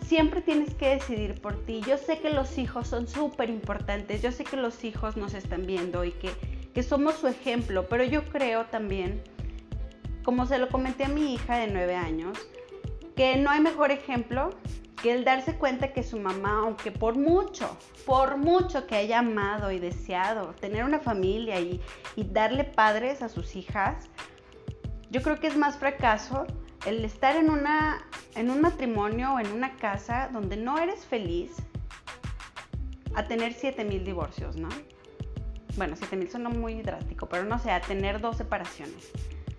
Siempre 0.00 0.42
tienes 0.42 0.74
que 0.74 0.88
decidir 0.90 1.40
por 1.40 1.64
ti. 1.64 1.80
Yo 1.86 1.96
sé 1.96 2.18
que 2.18 2.30
los 2.30 2.58
hijos 2.58 2.88
son 2.88 3.08
súper 3.08 3.50
importantes, 3.50 4.22
yo 4.22 4.32
sé 4.32 4.44
que 4.44 4.56
los 4.56 4.84
hijos 4.84 5.16
nos 5.16 5.34
están 5.34 5.66
viendo 5.66 6.04
y 6.04 6.12
que, 6.12 6.30
que 6.74 6.82
somos 6.82 7.16
su 7.16 7.26
ejemplo, 7.26 7.86
pero 7.88 8.04
yo 8.04 8.24
creo 8.24 8.66
también 8.66 9.22
como 10.24 10.46
se 10.46 10.58
lo 10.58 10.68
comenté 10.68 11.04
a 11.04 11.08
mi 11.08 11.34
hija 11.34 11.56
de 11.56 11.68
9 11.68 11.94
años, 11.94 12.38
que 13.14 13.36
no 13.36 13.50
hay 13.50 13.60
mejor 13.60 13.92
ejemplo 13.92 14.50
que 15.00 15.12
el 15.12 15.22
darse 15.22 15.56
cuenta 15.56 15.92
que 15.92 16.02
su 16.02 16.18
mamá, 16.18 16.60
aunque 16.60 16.90
por 16.90 17.16
mucho, 17.16 17.76
por 18.06 18.38
mucho 18.38 18.86
que 18.86 18.96
haya 18.96 19.18
amado 19.18 19.70
y 19.70 19.78
deseado 19.78 20.54
tener 20.54 20.82
una 20.82 20.98
familia 20.98 21.60
y, 21.60 21.80
darle 22.16 22.64
padres 22.64 23.20
a 23.20 23.28
sus 23.28 23.54
hijas, 23.54 24.08
yo 25.10 25.20
creo 25.20 25.38
que 25.38 25.46
es 25.46 25.58
más 25.58 25.76
fracaso 25.76 26.46
el 26.86 27.04
estar 27.04 27.36
en, 27.36 27.50
una, 27.50 28.08
un 28.34 28.60
matrimonio 28.62 29.34
o 29.34 29.40
en 29.40 29.52
una 29.52 29.76
casa 29.76 30.30
donde 30.32 30.56
no 30.56 30.78
eres 30.78 31.04
feliz 31.04 31.52
a 33.14 33.24
tener 33.24 33.52
7000 33.52 34.04
divorcios, 34.04 34.56
¿no? 34.56 34.70
Bueno, 35.76 35.96
7000 35.96 36.30
suena 36.30 36.48
muy 36.48 36.82
drástico, 36.82 37.28
pero 37.28 37.44
no 37.44 37.58
sé, 37.58 37.70
a 37.72 37.80
tener 37.82 38.20
dos 38.20 38.38
separaciones. 38.38 39.12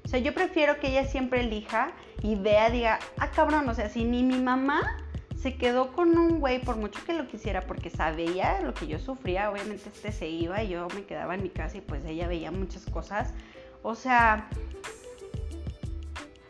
O 0.05 0.07
sea, 0.07 0.19
yo 0.19 0.33
prefiero 0.35 0.79
que 0.79 0.87
ella 0.87 1.05
siempre 1.05 1.41
elija 1.41 1.91
y 2.21 2.35
vea, 2.35 2.69
diga, 2.69 2.99
ah, 3.17 3.31
cabrón, 3.31 3.67
o 3.67 3.73
sea, 3.73 3.89
si 3.89 4.03
ni 4.03 4.21
mi 4.21 4.37
mamá 4.37 5.03
se 5.35 5.57
quedó 5.57 5.93
con 5.93 6.17
un 6.17 6.39
güey 6.39 6.59
por 6.59 6.77
mucho 6.77 7.03
que 7.05 7.13
lo 7.13 7.27
quisiera, 7.27 7.61
porque 7.61 7.89
sabía 7.89 8.61
lo 8.61 8.73
que 8.75 8.85
yo 8.85 8.99
sufría, 8.99 9.49
obviamente 9.51 9.89
este 9.89 10.11
se 10.11 10.27
iba 10.27 10.63
y 10.63 10.69
yo 10.69 10.87
me 10.95 11.05
quedaba 11.05 11.33
en 11.35 11.41
mi 11.43 11.49
casa 11.49 11.77
y 11.77 11.81
pues 11.81 12.05
ella 12.05 12.27
veía 12.27 12.51
muchas 12.51 12.85
cosas. 12.85 13.33
O 13.81 13.95
sea, 13.95 14.47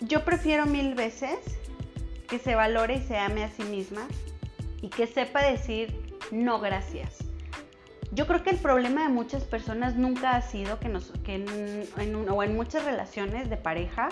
yo 0.01 0.25
prefiero 0.25 0.65
mil 0.65 0.93
veces 0.93 1.39
que 2.27 2.39
se 2.39 2.55
valore 2.55 2.95
y 2.95 3.01
se 3.01 3.17
ame 3.17 3.43
a 3.45 3.49
sí 3.49 3.63
misma 3.63 4.05
y 4.81 4.89
que 4.89 5.07
sepa 5.07 5.41
decir 5.41 5.95
no 6.31 6.59
gracias. 6.59 7.19
Yo 8.15 8.27
creo 8.27 8.43
que 8.43 8.49
el 8.49 8.57
problema 8.59 9.03
de 9.03 9.09
muchas 9.09 9.43
personas 9.43 9.97
nunca 9.97 10.37
ha 10.37 10.41
sido 10.41 10.79
que, 10.79 10.87
nos, 10.87 11.11
que 11.25 11.35
en, 11.35 12.55
muchas 12.55 12.85
relaciones 12.85 13.49
de 13.49 13.57
pareja, 13.57 14.07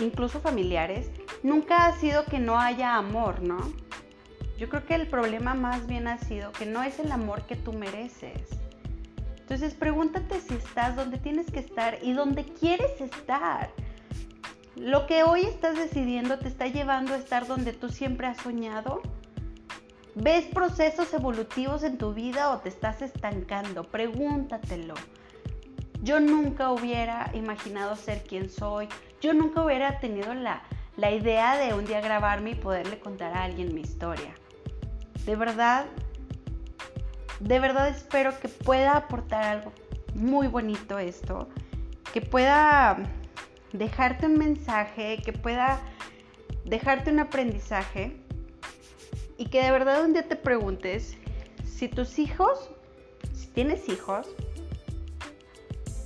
incluso 0.00 0.40
familiares, 0.40 1.10
nunca 1.42 1.86
ha 1.86 1.92
sido 1.98 2.24
que 2.26 2.38
no 2.38 2.60
haya 2.60 2.94
amor, 2.94 3.42
¿no? 3.42 3.58
Yo 4.56 4.68
creo 4.68 4.86
que 4.86 4.94
el 4.94 5.08
problema 5.08 5.54
más 5.54 5.88
bien 5.88 6.06
ha 6.06 6.18
sido 6.18 6.52
que 6.52 6.64
no 6.64 6.84
es 6.84 7.00
el 7.00 7.10
amor 7.10 7.42
que 7.42 7.56
tú 7.56 7.72
mereces. 7.72 8.48
Entonces 9.40 9.74
pregúntate 9.74 10.40
si 10.40 10.54
estás 10.54 10.94
donde 10.94 11.18
tienes 11.18 11.50
que 11.50 11.58
estar 11.58 11.98
y 12.02 12.12
donde 12.12 12.44
quieres 12.44 13.00
estar. 13.00 13.70
Lo 14.76 15.08
que 15.08 15.24
hoy 15.24 15.40
estás 15.40 15.76
decidiendo 15.76 16.38
te 16.38 16.46
está 16.46 16.68
llevando 16.68 17.14
a 17.14 17.16
estar 17.16 17.48
donde 17.48 17.72
tú 17.72 17.88
siempre 17.88 18.28
has 18.28 18.36
soñado 18.36 19.02
¿Ves 20.16 20.44
procesos 20.46 21.14
evolutivos 21.14 21.84
en 21.84 21.96
tu 21.96 22.12
vida 22.12 22.50
o 22.50 22.58
te 22.58 22.68
estás 22.68 23.00
estancando? 23.00 23.84
Pregúntatelo. 23.84 24.94
Yo 26.02 26.18
nunca 26.18 26.72
hubiera 26.72 27.30
imaginado 27.32 27.94
ser 27.94 28.24
quien 28.24 28.50
soy. 28.50 28.88
Yo 29.20 29.34
nunca 29.34 29.62
hubiera 29.62 30.00
tenido 30.00 30.34
la, 30.34 30.62
la 30.96 31.12
idea 31.12 31.56
de 31.56 31.74
un 31.74 31.84
día 31.84 32.00
grabarme 32.00 32.50
y 32.50 32.54
poderle 32.56 32.98
contar 32.98 33.36
a 33.36 33.44
alguien 33.44 33.72
mi 33.72 33.82
historia. 33.82 34.34
De 35.24 35.36
verdad, 35.36 35.86
de 37.38 37.60
verdad 37.60 37.88
espero 37.88 38.38
que 38.40 38.48
pueda 38.48 38.96
aportar 38.96 39.44
algo 39.44 39.72
muy 40.14 40.48
bonito 40.48 40.98
esto, 40.98 41.48
que 42.12 42.20
pueda 42.20 42.98
dejarte 43.72 44.26
un 44.26 44.38
mensaje, 44.38 45.22
que 45.24 45.32
pueda 45.32 45.78
dejarte 46.64 47.12
un 47.12 47.20
aprendizaje 47.20 48.19
y 49.40 49.46
que 49.46 49.62
de 49.62 49.70
verdad 49.70 50.04
un 50.04 50.12
día 50.12 50.28
te 50.28 50.36
preguntes 50.36 51.16
si 51.64 51.88
tus 51.88 52.18
hijos, 52.18 52.68
si 53.32 53.46
tienes 53.46 53.88
hijos, 53.88 54.28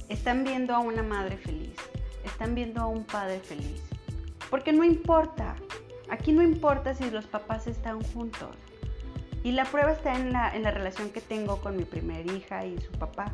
están 0.08 0.44
viendo 0.44 0.72
a 0.72 0.78
una 0.78 1.02
madre 1.02 1.36
feliz, 1.36 1.74
están 2.24 2.54
viendo 2.54 2.80
a 2.80 2.86
un 2.86 3.02
padre 3.02 3.40
feliz. 3.40 3.82
Porque 4.50 4.72
no 4.72 4.84
importa, 4.84 5.56
aquí 6.08 6.30
no 6.30 6.44
importa 6.44 6.94
si 6.94 7.10
los 7.10 7.26
papás 7.26 7.66
están 7.66 8.04
juntos. 8.04 8.54
Y 9.42 9.50
la 9.50 9.64
prueba 9.64 9.90
está 9.90 10.14
en 10.14 10.32
la, 10.32 10.54
en 10.54 10.62
la 10.62 10.70
relación 10.70 11.10
que 11.10 11.20
tengo 11.20 11.60
con 11.60 11.76
mi 11.76 11.82
primer 11.82 12.30
hija 12.30 12.64
y 12.64 12.80
su 12.80 12.92
papá. 12.92 13.32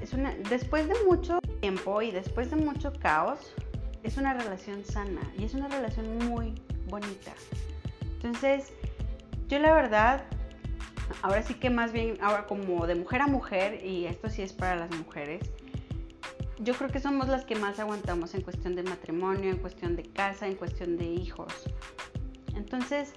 Es 0.00 0.14
una, 0.14 0.34
después 0.48 0.88
de 0.88 0.94
mucho 1.04 1.40
tiempo 1.60 2.00
y 2.00 2.10
después 2.10 2.48
de 2.48 2.56
mucho 2.56 2.94
caos, 2.94 3.52
es 4.02 4.16
una 4.16 4.32
relación 4.32 4.82
sana 4.86 5.30
y 5.36 5.44
es 5.44 5.52
una 5.52 5.68
relación 5.68 6.16
muy 6.30 6.54
bonita. 6.86 7.34
Entonces, 8.22 8.72
yo 9.48 9.58
la 9.58 9.72
verdad, 9.72 10.24
ahora 11.22 11.42
sí 11.42 11.54
que 11.54 11.70
más 11.70 11.92
bien, 11.92 12.18
ahora 12.20 12.46
como 12.46 12.86
de 12.86 12.94
mujer 12.94 13.22
a 13.22 13.26
mujer, 13.26 13.84
y 13.84 14.06
esto 14.06 14.28
sí 14.28 14.42
es 14.42 14.52
para 14.52 14.76
las 14.76 14.90
mujeres, 14.96 15.40
yo 16.58 16.74
creo 16.74 16.90
que 16.90 17.00
somos 17.00 17.28
las 17.28 17.44
que 17.44 17.54
más 17.54 17.78
aguantamos 17.78 18.34
en 18.34 18.42
cuestión 18.42 18.74
de 18.74 18.82
matrimonio, 18.82 19.50
en 19.50 19.58
cuestión 19.58 19.96
de 19.96 20.02
casa, 20.02 20.46
en 20.46 20.56
cuestión 20.56 20.98
de 20.98 21.06
hijos. 21.06 21.52
Entonces, 22.54 23.14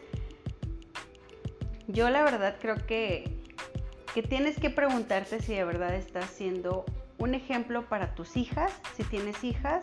yo 1.87 2.09
la 2.09 2.23
verdad 2.23 2.57
creo 2.61 2.75
que, 2.85 3.43
que 4.13 4.23
tienes 4.23 4.59
que 4.59 4.69
preguntarte 4.69 5.41
si 5.41 5.53
de 5.53 5.65
verdad 5.65 5.95
estás 5.95 6.29
siendo 6.29 6.85
un 7.17 7.33
ejemplo 7.33 7.87
para 7.89 8.15
tus 8.15 8.37
hijas, 8.37 8.71
si 8.95 9.03
tienes 9.03 9.43
hijas, 9.43 9.81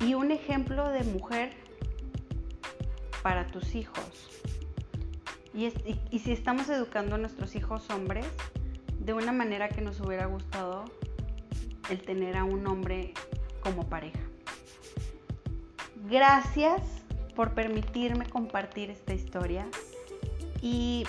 y 0.00 0.14
un 0.14 0.30
ejemplo 0.30 0.90
de 0.90 1.04
mujer 1.04 1.52
para 3.22 3.46
tus 3.46 3.74
hijos. 3.74 4.28
Y, 5.54 5.70
si 6.18 6.32
estamos 6.32 6.68
educando 6.68 7.14
a 7.14 7.18
nuestros 7.18 7.54
hijos 7.54 7.88
hombres 7.90 8.26
de 8.98 9.12
una 9.12 9.30
manera 9.30 9.68
que 9.68 9.82
nos 9.82 10.00
hubiera 10.00 10.26
gustado 10.26 10.84
el 11.90 12.02
tener 12.02 12.36
a 12.36 12.42
un 12.42 12.66
hombre 12.66 13.14
como 13.60 13.88
pareja. 13.88 14.18
Gracias 16.10 16.82
por 17.36 17.54
permitirme 17.54 18.26
compartir 18.26 18.90
esta 18.90 19.14
historia 19.14 19.66
y 20.60 21.04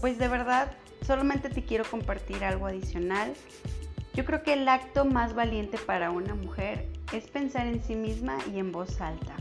pues 0.00 0.18
de 0.18 0.26
verdad 0.26 0.72
solamente 1.06 1.48
te 1.48 1.62
quiero 1.64 1.84
compartir 1.84 2.44
algo 2.44 2.66
adicional. 2.66 3.34
Yo 4.14 4.24
creo 4.24 4.42
que 4.42 4.54
el 4.54 4.66
acto 4.68 5.04
más 5.04 5.34
valiente 5.34 5.78
para 5.78 6.10
una 6.10 6.34
mujer 6.34 6.88
es 7.12 7.28
pensar 7.28 7.68
en 7.68 7.82
sí 7.84 7.94
misma 7.94 8.38
y 8.52 8.58
en 8.58 8.72
voz 8.72 9.00
alta. 9.00 9.36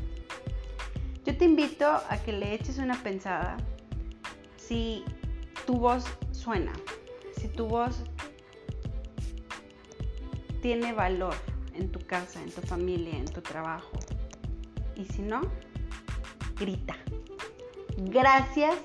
Yo 1.25 1.35
te 1.35 1.45
invito 1.45 1.87
a 1.87 2.17
que 2.23 2.31
le 2.31 2.53
eches 2.53 2.77
una 2.77 3.01
pensada 3.01 3.57
si 4.69 5.03
tu 5.65 5.77
voz 5.77 6.05
suena, 6.31 6.73
si 7.35 7.47
tu 7.47 7.65
voz 7.65 8.03
tiene 10.61 10.93
valor 10.93 11.33
en 11.73 11.91
tu 11.91 11.99
casa, 12.05 12.39
en 12.43 12.51
tu 12.51 12.61
familia, 12.61 13.17
en 13.17 13.25
tu 13.25 13.41
trabajo. 13.41 13.89
Y 14.95 15.05
si 15.05 15.23
no, 15.23 15.41
grita. 16.55 16.95
Gracias 17.97 18.75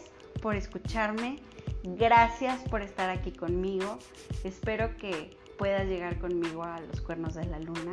por 0.41 0.57
escucharme. 0.57 1.43
Gracias 1.83 2.61
por 2.71 2.81
estar 2.81 3.11
aquí 3.11 3.33
conmigo. 3.33 3.99
Espero 4.43 4.97
que 4.97 5.37
puedas 5.59 5.87
llegar 5.87 6.19
conmigo 6.19 6.65
a 6.65 6.81
los 6.81 7.03
cuernos 7.03 7.35
de 7.35 7.45
la 7.45 7.59
luna. 7.59 7.93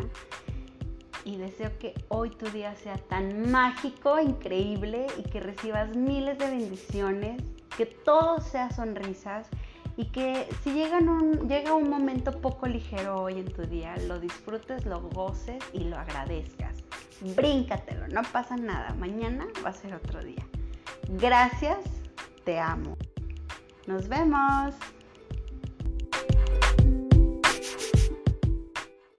Y 1.26 1.36
deseo 1.36 1.78
que 1.78 1.94
hoy 2.08 2.30
tu 2.30 2.50
día 2.52 2.74
sea 2.78 2.98
tan 2.98 3.52
mágico, 3.52 4.18
increíble 4.18 5.08
y 5.18 5.24
que 5.24 5.42
recibas 5.42 5.94
miles 5.94 6.38
de 6.38 6.50
bendiciones, 6.50 7.44
que 7.78 7.86
todo 7.86 8.40
sea 8.42 8.72
sonrisas 8.72 9.48
y 9.98 10.06
que 10.06 10.48
si 10.64 10.74
llega 10.74 11.00
un, 11.00 11.48
llega 11.48 11.74
un 11.74 11.90
momento 11.90 12.32
poco 12.40 12.68
ligero 12.68 13.22
hoy 13.22 13.40
en 13.40 13.52
tu 13.52 13.64
día, 13.64 13.96
lo 14.08 14.20
disfrutes, 14.20 14.86
lo 14.86 15.02
goces 15.02 15.64
y 15.74 15.80
lo 15.80 15.98
agradezcas. 15.98 16.84
Bríncatelo, 17.36 18.08
no 18.08 18.22
pasa 18.32 18.56
nada. 18.56 18.96
Mañana 18.96 19.48
va 19.64 19.70
a 19.70 19.74
ser 19.74 19.94
otro 19.94 20.24
día. 20.24 20.46
Gracias, 21.10 21.80
te 22.46 22.60
amo. 22.60 22.98
Nos 23.86 24.08
vemos. 24.08 24.76